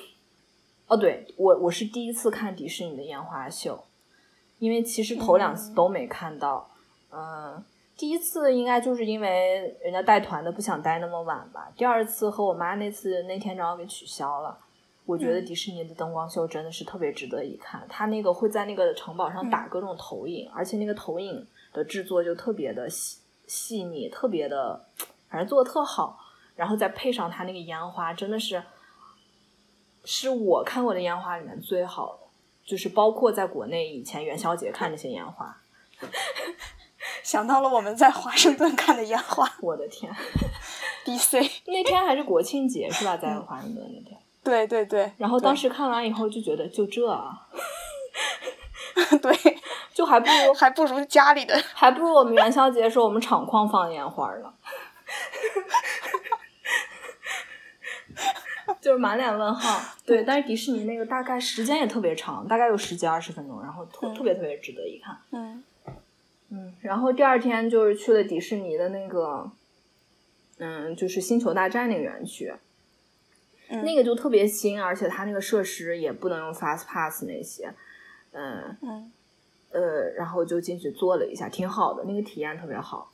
[0.88, 3.84] 哦，对我我是第一次看迪士尼的烟花秀，
[4.58, 6.68] 因为其实头两次嗯都没看到。
[7.10, 7.64] 嗯、
[7.96, 11.70] 第一次应该就是因为人家带团的不想待那么晚吧。
[11.76, 14.58] 第二次和我妈那次那天正好给取消了。
[15.06, 24.86] 我觉得嗯迪士尼的灯光秀真的是特别值得一看，它那个会在那个城堡上打嗯各种投影，而且那个投影的制作就特别的细细腻，特别的，
[25.28, 26.18] 反正做的特好。
[26.56, 28.62] 然后再配上它那个烟花，真的是
[30.04, 32.23] 是我看过的烟花里面最好的，
[32.64, 35.56] 就是包括在国内以前元宵节看那些烟花，
[37.22, 40.10] 想到了我们在华盛顿看的烟花我的天，，
[41.04, 41.50] DC。
[41.66, 43.16] 那天还是国庆节是吧？
[43.16, 44.18] 在华盛顿那天。
[44.42, 47.46] 对对对，对然后当时看完以后就觉得就这啊，
[49.22, 49.32] 对，
[49.94, 51.58] 就还不如还不如家里的。
[51.72, 54.52] 还不如我们元宵节的时候我们厂矿放烟花呢，
[58.84, 59.80] 就是满脸问号。
[60.04, 65.16] 对，但是迪士尼那个大概时间也特别长，大概有十几二十分钟，然后特嗯特别特别值得一看。
[65.30, 65.64] 嗯
[66.50, 69.50] 嗯，然后第二天就是去了迪士尼的那个，
[70.58, 72.52] 嗯，就是星球大战那个园区，
[73.70, 77.72] 嗯，那个就特别新，而且它那个设施也不能用 Fast Pass 那些，
[78.32, 79.12] 嗯嗯
[79.70, 83.10] 呃，然后就进去坐了一下，挺好的，那个体验特别好。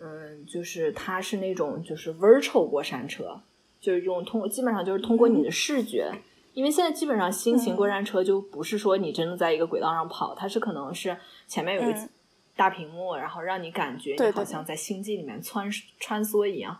[0.00, 3.40] 嗯，就是它是那种就是 virtual 过山车，
[3.80, 6.10] 就是用通过基本上就是通过你的视觉，
[6.54, 11.16] 因为现在基本上新型过山车就不是说你真的在一个轨道上跑，它是可能是
[11.46, 12.08] 前面有个、嗯
[12.56, 15.70] 大屏幕，然后让你感觉你好像在星际里面穿
[16.00, 16.74] 穿梭一样，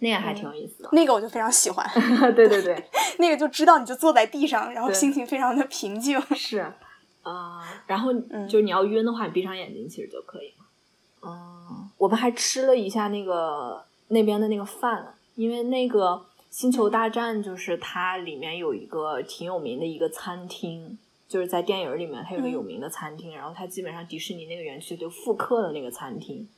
[0.00, 0.90] 那个还挺有意思的。
[0.92, 1.88] 那个我就非常喜欢，
[2.36, 2.84] 对对对，
[3.18, 6.20] 那个就知道你就坐在地上，然后心情非常的平静。
[6.36, 6.70] 是
[7.22, 10.66] 啊、然后嗯就你要晕的话，你闭上眼睛其实就可以了。
[11.22, 22.50] 嗯，我们还吃了一下那个那边的那个饭，因为那个星球大战就是它里面有一个挺有名的一个餐厅，就是在电影里面它有个嗯。
[22.50, 26.48] 有名的餐厅，然后它基本上迪士尼那个园区就复刻了那个餐厅，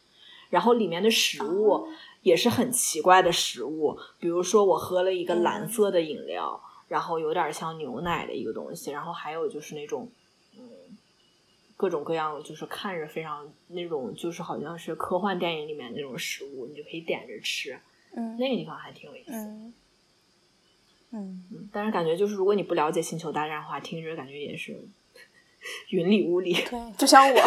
[0.51, 1.89] 然后里面的食物哦。
[2.25, 5.69] 也是很奇怪的食物，比如说我喝了一个蓝嗯。
[5.69, 6.59] 色的饮料，
[6.89, 10.11] 然后有点像牛奶的一个东西，然后还有就是那种
[10.57, 10.63] 嗯
[11.77, 17.79] 各种各样，就是看着非常那种就是好像是科幻电影里面那种食物，你就可以点着吃，
[18.17, 18.37] 嗯。
[18.39, 19.33] 那个地方还挺有意思。
[21.13, 21.45] 嗯。
[21.73, 24.77] 但是感觉就是如果你不了解星球大战的话，听着感觉也是
[25.91, 26.53] 云里雾里。
[26.53, 27.35] 对，就像我，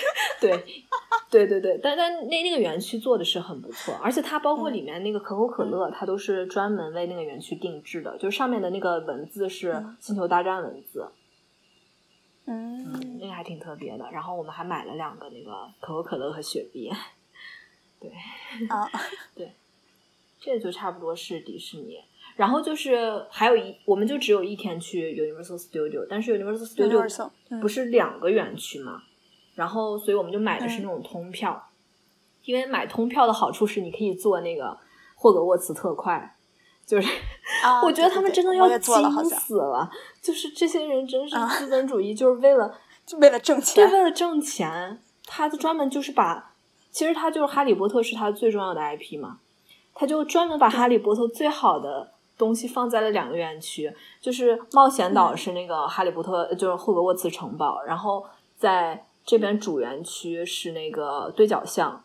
[0.40, 0.64] 对，
[1.30, 9.96] 对对对，但但那那个园区做的是很不错，而且它包括里面那个可口可乐，它都是专门为那个园区定制的，就是上面的那个文字是嗯。
[10.00, 11.08] 星球大战文字，
[12.46, 14.10] 嗯，嗯那个还挺特别的。
[14.12, 16.90] 然后我们还买了两个那个可口可乐和雪碧，
[18.00, 18.10] 对
[18.68, 18.90] 啊，
[20.44, 21.96] 这就差不多是迪士尼。
[22.36, 27.30] 然后就是还有一，我们就只有一天去 Universal Studio，但是 Universal Studio
[27.60, 29.00] 不是两个园区嘛，
[29.54, 31.70] 然后所以我们就买的是那种通票，
[32.42, 34.76] 因为买通票的好处是你可以坐那个
[35.14, 36.36] 霍格沃茨特快，
[36.84, 37.08] 就是、
[37.62, 39.88] 啊我觉得他们真的要惊像死了，
[40.20, 42.76] 就是这些人真是啊资本主义，就是为了
[43.06, 43.92] 就为了挣对钱。
[43.92, 46.52] 为了挣钱，他就专门就是把，
[46.90, 49.38] 其实他就是哈利波特是他最重要的 IP 嘛，
[49.94, 55.36] 他就专门把哈利波特最好的东西放在了两个园区，就是冒险岛嗯。
[55.36, 58.24] 是那个哈利波特，就是霍格沃茨城堡，然后
[58.56, 62.04] 在这边主园区是那个对角巷，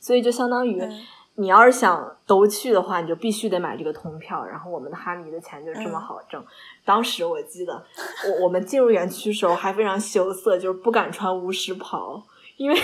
[0.00, 1.02] 所以就相当于嗯
[1.36, 6.00] 你要是想都去的话，你就必须得买这个通票，然后我们的哈迷的钱就这么嗯。
[6.00, 6.44] 好挣。
[6.84, 7.82] 当时我记得
[8.26, 12.22] 我我们进入园区的时候还非常羞涩，就是不敢穿巫师袍，
[12.56, 12.76] 因为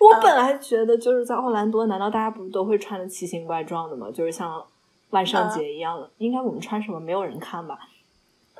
[0.00, 4.08] 我嗯本来觉得就是在奥兰多，难道大家不是都会穿的奇形怪状的吗？
[4.12, 4.64] 就是像
[5.10, 7.78] 万圣节一样的，应该我们穿什么没有人看吧？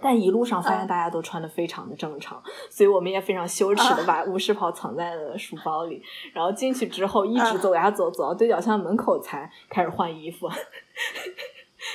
[0.03, 0.87] 但一路上发现嗯。
[0.87, 4.07] 大家都穿的非常的正常，所以我们也非常羞耻的嗯。
[4.07, 6.03] 把巫师袍藏在了书包里，
[6.35, 7.59] 然后进去之后一直嗯。
[7.59, 10.49] 走呀走，走到对角巷门口才开始换衣服。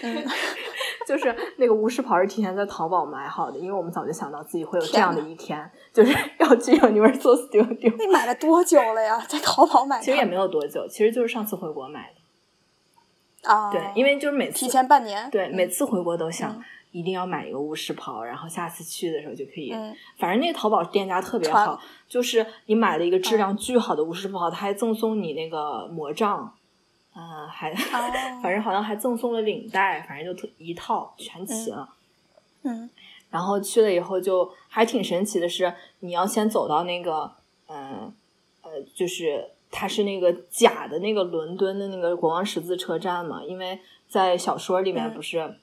[0.04, 0.26] 嗯，
[1.06, 7.98] 就是那个巫师袍是提前在淘宝买好的，因为我们早就想到自己会有这样的呐一天，就是 要去 Universal Studio。
[7.98, 9.20] 你买了多久了呀？
[9.28, 10.04] 在淘宝买的？
[10.04, 13.50] 其实也没有多久，其实就是上次回国买的。
[13.52, 15.30] 啊，对，因为就是每次提前半年。
[15.32, 19.72] 对每次回国都想、嗯一定要买一个巫师袍，然后下次去的时候就可以。
[19.72, 26.54] 嗯反正那个淘宝店家特别好，就是你买了一个质嗯量巨好的巫师袍，他还赠送你那个魔杖，
[27.16, 27.76] 嗯、还、哦
[28.44, 31.88] 反正好像还赠送了领带，反正就特一套全齐了。
[32.64, 32.89] 嗯
[33.32, 37.32] 然后去了以后就还挺神奇的是，你要先走到那个，
[37.68, 38.14] 嗯
[38.62, 45.56] 呃就是它是那个假的那个伦敦的那个国王十字车站嘛，因为在小说里面嗯不是。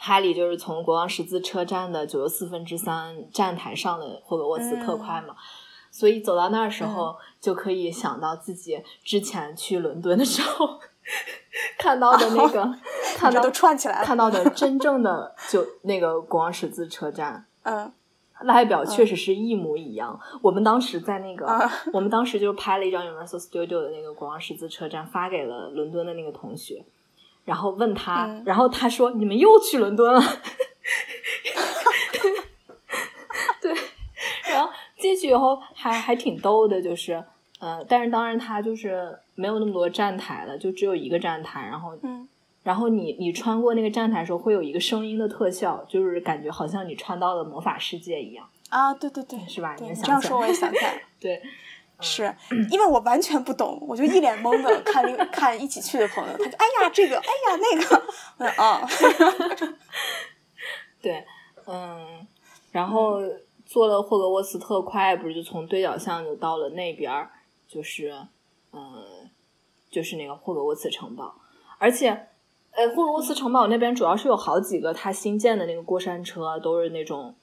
[0.00, 5.34] 哈利就是从国王十字车站的九又四分之三站台上的霍格沃茨特快嘛，
[5.90, 10.78] 所以走到那儿时候、就可以想到自己之前去伦敦的时候
[11.78, 12.62] 看到的那个，
[13.16, 17.44] 看到这都串起来了看到的真正的就那个国王十字车站。
[17.64, 17.92] 嗯
[18.44, 20.16] 外表确实是一模一样。
[20.42, 26.84] 我们当时在那个，啊我们当时就拍了一张 Universal Studio 的那个国王十字车站，发给了伦敦的那个同学，
[27.44, 30.22] 然后问他，嗯然后他说：“你们又去伦敦了？”
[33.60, 33.74] 对，
[34.52, 37.20] 然后进去以后还还挺逗的，就是，
[37.58, 42.28] 呃，但是当然他就是没有那么多站台了，就只有一个站台，然后嗯
[42.62, 49.74] 然后你你穿过那个站台的时候，会有一个声音的特效，就是感觉好像你穿到了魔法世界一样，啊，对对对，是吧？
[49.80, 51.00] 你这样说我也想起来了。
[51.18, 51.40] 对，
[52.00, 52.32] 是
[52.70, 58.02] 因为我完全不懂，我就一脸懵的 看另看一起去的朋友，他就哎呀这个，哎呀那个，
[58.38, 58.86] 我说啊，
[61.00, 61.24] 对，
[61.66, 62.26] 嗯，
[62.70, 63.20] 然后
[63.64, 67.30] 坐了霍格沃茨特快，不是就从对角巷就到了那边儿，
[67.68, 68.12] 就是，
[68.72, 69.28] 嗯，
[69.90, 71.34] 就是那个霍格沃茨城堡，
[71.78, 72.28] 而且，
[72.72, 77.34] 呃，霍格沃茨城堡那边主要是有好几个它新建的那个过山车，都是那种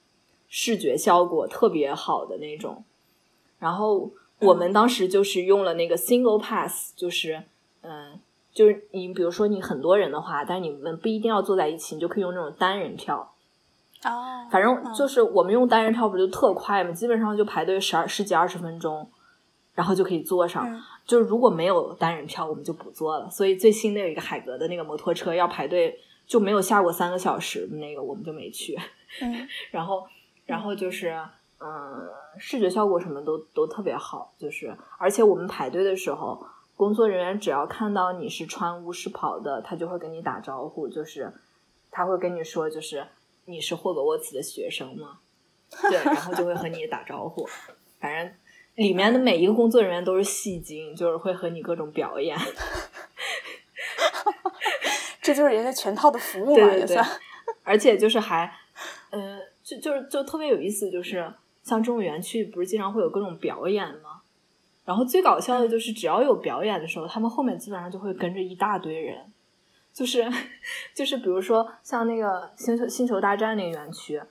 [0.48, 2.84] 视觉效果特别好的那种，
[3.58, 4.10] 然后
[4.40, 7.44] 我们当时就是用了那个 single pass，就是，
[7.82, 8.18] 嗯。
[8.56, 13.34] 就是你，比如说你很多人的话，但是你们不一定要坐在一起，你就可以用那种单人票，
[14.02, 19.06] 哦，反正就是我们用单人票不就特快嘛，基本上就排队十二十几二十分钟，
[19.76, 20.68] 然后就可以坐上。
[20.68, 23.30] 嗯就是如果没有单人票，我们就不坐了。
[23.30, 25.96] 所以最新的有一个海格的那个摩托车要排队，
[26.26, 28.76] 就没有下过三个小时的那个，我们就没去。
[29.22, 30.04] 嗯 然后，
[30.46, 31.16] 然后就是，
[31.60, 32.08] 嗯，
[32.40, 41.32] 视觉效果什么都都特别好，就是，而且我们排队的时候，工作人员只要看到你是穿巫师袍的，他就会跟你打招呼，就是
[41.92, 43.06] 他会跟你说，就是
[43.44, 45.20] 你是霍格沃茨的学生吗？
[45.88, 47.48] 对，然后就会和你打招呼，
[48.00, 48.34] 反正。
[48.76, 52.38] 里面的每一个工作人员都是戏精，就是会和你各种表演。
[55.20, 57.06] 这就是人家全套的服务嘛，对对对也算。，
[57.64, 58.50] 而且就是还，
[59.10, 61.32] 呃，就就是就特别有意思，就是
[61.64, 64.20] 像这种园区不是经常会有各种表演吗？
[64.84, 69.32] 然后最搞笑的就是，只要有表演的时候，他们后面基本上就会跟着一大堆人，
[69.92, 70.24] 就是
[70.94, 74.22] 就是比如说像那个星球星球大战那个园区，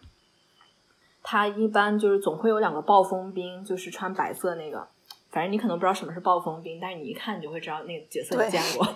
[1.28, 4.88] 它一般就是总会有两个暴风兵，就是穿白色那个，
[5.32, 8.88] 反正你可能不知道什么是暴风兵，但是你一看你就会知道那个角色对你见过。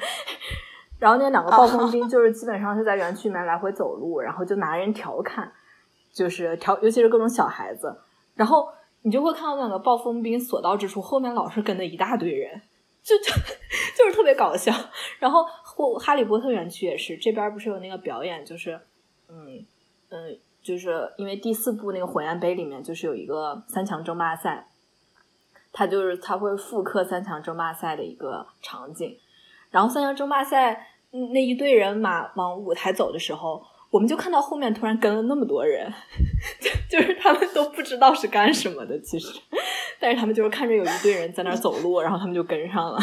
[1.00, 5.52] 然后那两个暴风兵就是基本上是在园区里面来回走路，然后就拿人调侃，
[6.14, 8.00] 就是调，尤其是各种小孩子，
[8.36, 8.68] 然后
[9.02, 12.62] 你就会看到那两个暴风兵所到之处，后面老是跟着一大堆人，
[13.02, 13.32] 就就
[13.98, 14.72] 就是特别搞笑。
[15.18, 18.80] 然后或哈利波特园区也是，这边不是有那个表演，就是
[19.30, 19.66] 嗯
[20.10, 24.68] 嗯，就是因为第四部那个火焰杯里面就是有一个三强争霸赛，
[25.72, 29.18] 它就是它会复刻三强争霸赛的一个场景。
[29.72, 35.92] 然后三强争霸赛嗯那一队人马往舞台走的时候，我们就看到后面突然跟了那么多人，
[36.62, 39.40] 就就是他们都不知道是干什么的，其实，
[40.00, 43.00] 但是他们就是看着有一队人在那走路，然后他们就跟上了。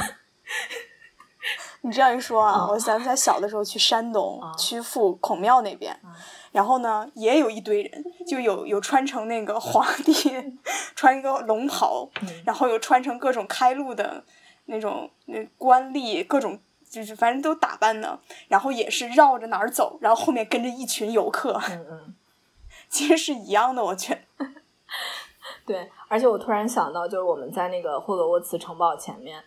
[1.82, 6.10] 你这样一说啊，啊我想起来小的时候去山东啊曲阜孔庙那边，啊
[6.52, 10.12] 然后呢也有一堆人，就有有穿成那个皇帝
[10.96, 14.24] 穿一个龙袍，嗯然后有穿成各种开路的
[14.66, 18.18] 那种那官吏，各种就是反正都打扮的，
[18.48, 22.14] 然后也是绕着哪儿走，然后后面跟着一群游客，嗯嗯。
[22.88, 24.46] 其实是一样的，我觉得。
[25.66, 29.42] 对，而且我突然想到，就是我们在那个霍格沃茨城堡前面，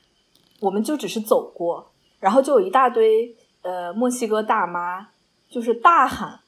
[0.59, 1.89] 我们就只是走过，
[2.19, 5.07] 然后就有一大堆呃墨西哥大妈，
[5.49, 6.41] 就是大喊，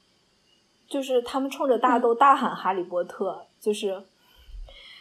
[0.91, 4.03] 就是他们冲着大豆大喊“哈利波特”，就是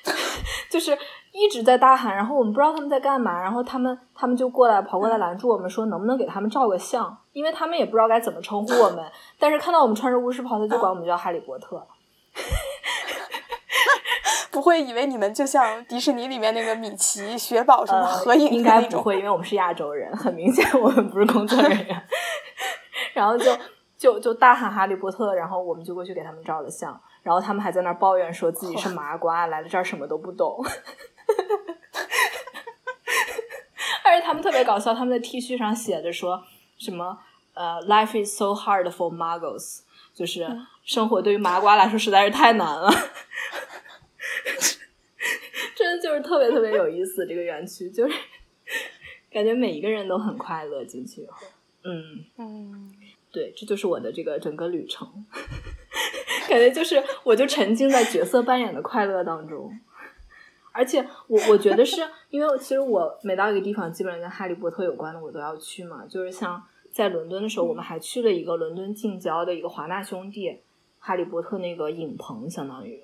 [0.70, 0.96] 就是
[1.32, 9.04] 一直在大喊，然后我们不知道他们在干嘛，然后他们他们就过来跑过来拦住我们说能不能给他们照个相，因为他们也不知道该怎么称呼我们，
[9.36, 11.84] 但是看到我们穿着巫师袍，他就管我们叫哈利波特。
[14.52, 18.62] 不会以为你们就像迪士尼里面那个米奇、雪宝什么合影呃、应。
[18.62, 22.02] 该不会，因为我们是亚洲人，很明显我们不是工作人员。
[23.14, 23.50] 然后就
[24.00, 30.64] 就就大喊哈利波特，然后我们就过去给他们照了相，然后他们还在那儿抱怨说自己是麻瓜，来了这儿什么都不懂。
[34.02, 36.42] 而且他们特别搞笑，他们的 T 恤上写着说
[36.78, 37.18] 什么
[37.52, 39.80] 呃，Life is so hard for muggles，
[40.14, 40.48] 就是
[40.82, 42.90] 生活对于麻瓜来说实在是太难了。
[45.76, 48.14] 真的就是特别特别有意思，这个园区就是
[49.30, 51.36] 感觉每一个人都很快乐进去以后，
[51.84, 52.94] 嗯，嗯，
[53.32, 55.08] 对，这就是我的这个整个旅程，
[56.48, 59.70] 感觉就是我就沉浸在角色扮演的快乐当中，
[60.72, 62.00] 而且我我觉得是
[62.30, 70.58] 因为其实我每到一个地方，基本上跟哈利波特有关的我都要去嘛，就是像在伦敦的时候，我们还去了一个伦敦近郊的一个华纳兄弟
[70.98, 73.00] 哈利波特那个影棚，相当于。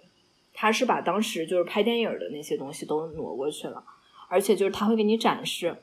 [0.52, 3.84] 他是把当时就是拍电影的那些东西都挪过去了，
[4.28, 5.76] 而且就是他会给你展示，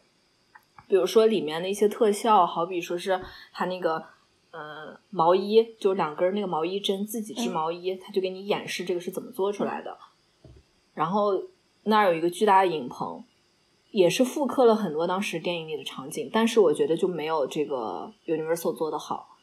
[0.87, 3.21] 比如说里面的一些特效，好比说是
[3.53, 4.03] 他那个
[4.53, 9.97] 呃毛衣，就两根那个毛衣针自己织毛衣，他就给你演示这个是怎么做出来的。
[10.93, 11.33] 然后
[11.83, 13.23] 那儿有一个巨大的影棚，
[13.91, 19.37] 也是复刻了很多当时电影里的场景，但是我觉得就没有这个 Universal 做的好，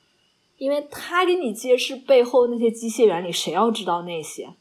[0.59, 4.55] 因为他给你揭示背后那些机械原理，谁要知道那些？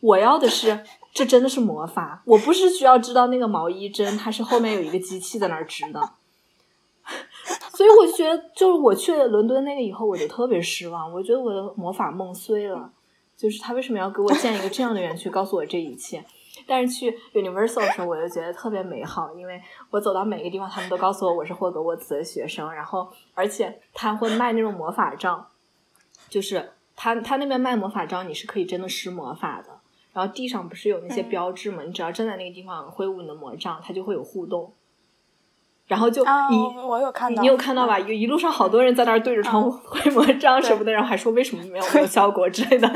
[0.00, 0.82] 我要的是，
[1.12, 2.22] 这真的是魔法。
[2.24, 6.14] 我不是需要知道那个毛衣针，它是后面有一个机器在那儿织的。
[7.74, 11.12] 所以我就觉得，就是我去了伦敦那个以后，我就特别失望。
[11.12, 12.92] 我觉得我的魔法梦碎了。
[13.36, 16.22] 就是他为什么要给我建一个这样的园区，告诉我这一切？
[16.66, 19.58] 但是去 Universal 的时候，我就觉得特别美好，因为
[19.88, 25.46] 我走到每个地方，他们都告诉我我是霍格沃茨的学生，然后而且他会卖那种魔法杖，
[26.28, 29.80] 就是他他那边卖魔法杖，你是可以真的施魔法的。
[30.12, 31.82] 然后地上不是有那些标志吗？
[31.82, 34.70] 你只要站在那个地方挥舞你的魔杖，它就会有互动。
[35.90, 37.98] 然后就啊，一、我我有看到，你有看到吧？
[37.98, 42.88] 嗯一一路上好多人在那儿对着窗户挥魔杖什么的，然后还说为什么没有没有效果之类的。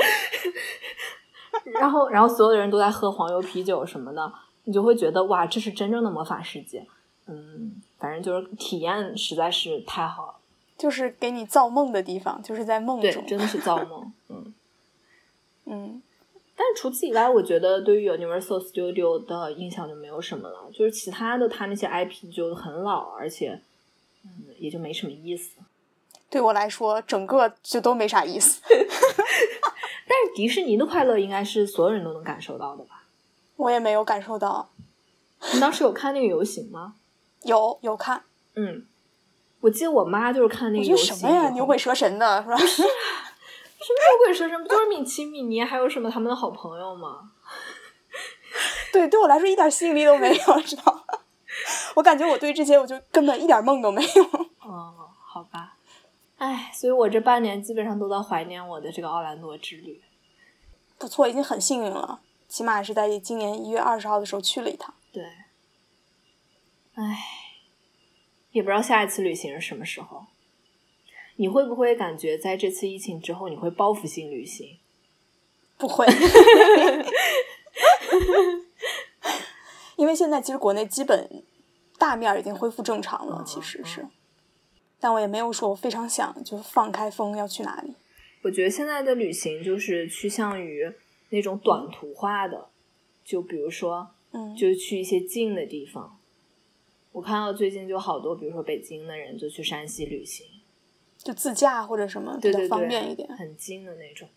[1.80, 4.32] 然后，然后所有的人都在喝黄油啤酒什么的，
[4.62, 6.86] 你就会觉得哇，这是真正的魔法世界。
[7.26, 10.34] 嗯，反正就是体验实在是太好了，
[10.78, 13.26] 就是给你造梦的地方，就是在梦对，中。
[13.26, 14.12] 真的是造梦。
[14.30, 14.54] 嗯，
[15.64, 16.02] 嗯，
[16.56, 23.60] 但是除此以外，我觉得对于 Universal Studio 的印象就没有什么了，就是其他的他那些 IP 就很老，而且
[24.24, 25.56] 嗯也就没什么意思。
[26.30, 28.60] 对我来说，整个就都没啥意思。
[30.06, 33.04] 但是迪士尼的快乐应该是所有人都能感受到的吧？
[33.56, 34.70] 我也没有感受到，
[35.52, 36.94] 你当时有看那个游行吗？
[37.42, 38.22] 有有看，
[38.54, 38.86] 嗯，
[39.60, 42.56] 我记得我妈就是看那个游行什么呀，牛鬼蛇神的是吧？
[43.84, 47.32] 什么牛鬼蛇神，不就是米奇、米妮，还有什么他们的好朋友吗？
[48.90, 51.18] 对，对我来说一点吸引力都没有， 知道吗？
[51.94, 54.24] 我感觉我对这些我就根本一点梦都没有。
[54.66, 55.76] 哦，好吧，
[56.38, 60.02] 哎，所以我这半年基本上都在怀念我的这个奥兰多之旅。
[60.96, 64.94] 不错，已经很幸运了，起码是在今年一月二十号的时候去了一趟。
[65.12, 65.24] 对，
[66.94, 67.18] 哎，
[68.52, 70.24] 也不知道下一次旅行是什么时候。
[71.36, 74.78] 你会不会感觉在这次疫情之后，你会报复性旅行？
[75.76, 76.06] 不会，
[79.96, 81.42] 因为现在其实国内基本
[81.98, 84.10] 大面儿已经恢复正常了，嗯其实是嗯，
[85.00, 87.94] 但我也没有说我非常想就放开风要去哪里。
[88.42, 90.92] 我觉得现在的旅行就是趋向于
[91.30, 92.68] 那种短途化的，
[93.24, 96.18] 就比如说，嗯，就是去一些近的地方。
[97.12, 100.46] 我看到最近就好多，比如说北京的人就去山西旅行，
[101.24, 103.28] 就自驾或者什么比较方便一点。
[103.36, 104.28] 很近的那种。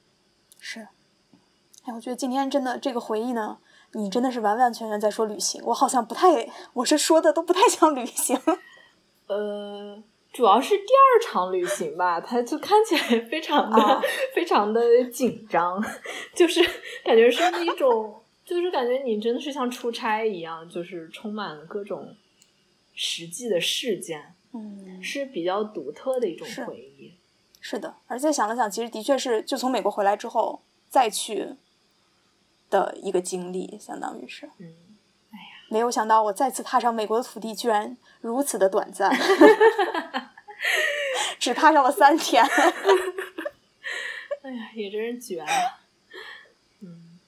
[0.60, 0.88] 是，
[1.84, 3.60] 哎，我觉得今天真的这个回忆呢，
[3.92, 8.40] 你真的是完完全全在说旅行，我好像不太，我是说的都不太像旅行。
[9.28, 14.02] 呃，主要是第二场旅行吧，它就看起来非常的、啊
[14.34, 15.84] 非常的紧张，
[16.34, 16.62] 就是
[17.04, 22.16] 感觉是那种，就是感觉你真的是像出差一样，就是充满了各种
[22.94, 27.14] 实际的事件，嗯，是比较独特的一种回忆。
[27.60, 31.56] 是的，而且想了想，其实的确是就从美国回来之后再去
[32.70, 34.74] 的一个经历，相当于是嗯，
[35.70, 39.12] 没有想到我再次踏上美国的土地，居然如此的短暂，
[41.38, 42.46] 只踏上了三天。
[44.44, 45.48] 哎呀，也真是绝了。
[46.82, 47.20] 嗯，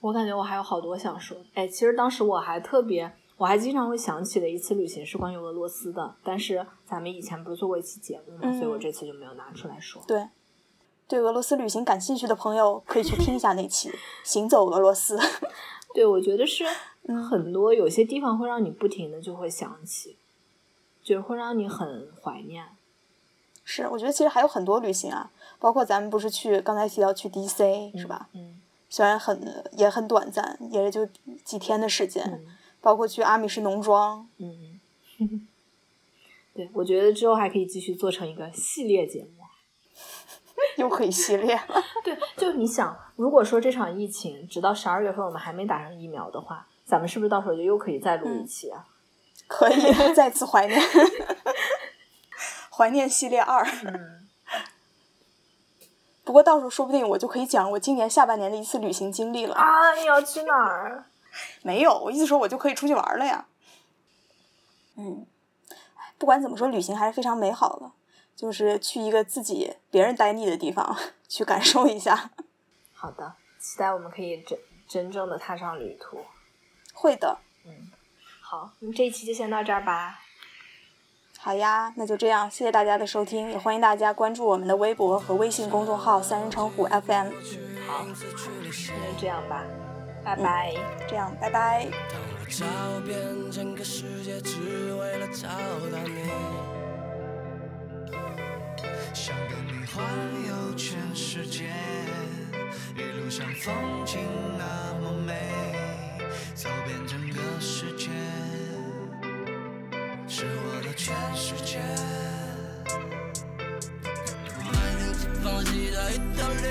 [0.00, 1.44] 我感觉我还有好多想说的。
[1.54, 10.02] 哎，其实当时我还特别，我还经常会想起的一次旅行是关于俄罗斯的，但是咱们以前不是做过一期节目嘛，嗯所以我这次就没有拿出来说。
[10.06, 10.28] 对，
[11.06, 13.88] 对俄罗斯旅行感兴趣的朋友可以去听一下那期
[14.24, 15.16] 《行走俄罗斯》。
[15.94, 16.64] 对，我觉得是
[17.04, 20.16] 嗯很多有些地方会让你不停的就会想起，
[21.02, 22.66] 就是会让你很怀念。
[23.64, 25.30] 是，我觉得其实还有很多旅行啊，
[25.60, 28.28] 包括咱们不是去刚才提到去 DC 是吧？
[28.34, 28.60] 嗯
[28.90, 31.06] 虽然很也很短暂，也就
[31.44, 34.80] 几天的时间，嗯包括去阿米什农庄，嗯，
[36.54, 39.30] 对，我觉得之后还可以继续做成一个系列节目。
[40.76, 41.82] 又可以系列了。
[42.04, 48.84] 对，就你想，如果说这场疫情直到十二月份我们还没打上疫苗的话，咱们是不是到时候就又可以再录一期啊？
[49.46, 50.80] 可以再次怀念，
[52.70, 53.64] 怀念系列二。
[53.84, 54.28] 嗯，
[56.24, 59.54] 不过到时候说不定我就可以讲我今年下半年的一次旅行经历了。
[59.54, 61.06] 啊，你要去哪儿？
[61.62, 63.46] 没有，我意思说我就可以出去玩了呀。
[64.96, 65.26] 嗯，
[65.96, 67.92] 哎不管怎么说，旅行还是非常美好的，
[68.34, 70.96] 就是去一个自己别人待腻的地方
[71.28, 72.30] 去感受一下。
[72.94, 74.58] 好的，期待我们可以真
[74.88, 76.24] 真正的踏上旅途。
[76.92, 77.92] 会的，嗯，
[78.40, 80.18] 好，那么这一期就先到这儿吧。
[81.38, 87.30] 好呀，那就这样，谢谢大家的收听，也欢迎大家关注我们的微博和微信公众号“三人成虎 FM”。
[87.86, 89.64] 好，那就这样吧，
[90.28, 90.74] 拜拜。
[91.08, 91.88] 这样，拜拜。
[92.10, 92.66] 当我找
[93.06, 93.16] 遍
[93.50, 95.48] 整个世界，只为了找
[95.90, 96.28] 到你。
[99.14, 100.04] 想跟你环
[100.46, 101.64] 游全世界，
[102.94, 103.74] 一路上风
[104.04, 104.20] 景
[104.58, 105.32] 那么美，
[106.54, 108.10] 走遍整个世界，
[110.28, 111.78] 是我的全世界。
[114.62, 116.66] 买零食放弃的一条路，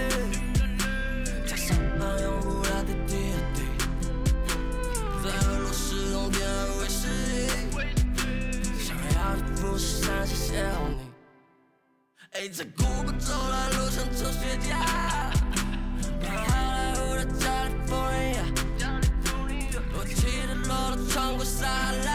[1.47, 3.26] 加上那永不老的滴
[5.27, 7.01] 在俄罗斯冬天喝威士
[8.15, 8.23] 忌，
[8.79, 10.95] 想要的不是山，谢谢你。
[12.31, 14.69] 哎，在古巴走来路上抽雪茄，
[16.21, 20.15] 把好莱坞的加利福尼亚，我骑
[20.47, 22.09] 着骆驼穿过撒哈拉，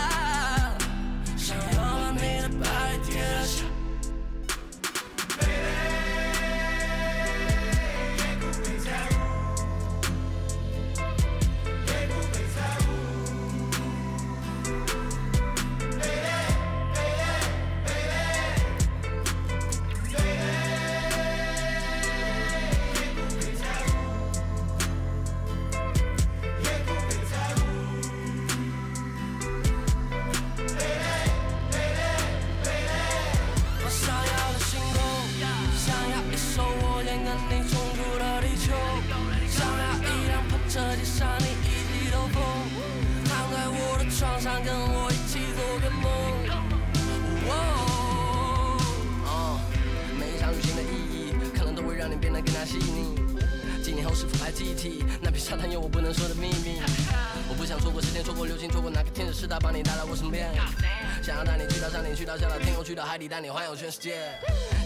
[63.42, 64.20] 你环游全世界，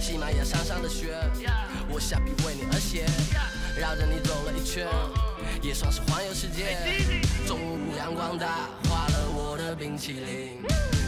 [0.00, 1.14] 喜马拉雅山上的雪，
[1.90, 3.04] 我下笔为你而写，
[3.78, 4.88] 绕着你走了一圈，
[5.60, 6.74] 也算是环游世界。
[7.46, 10.62] 中午阳光大化了我的冰淇淋，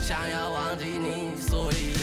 [0.06, 1.97] 想要忘记你，所以。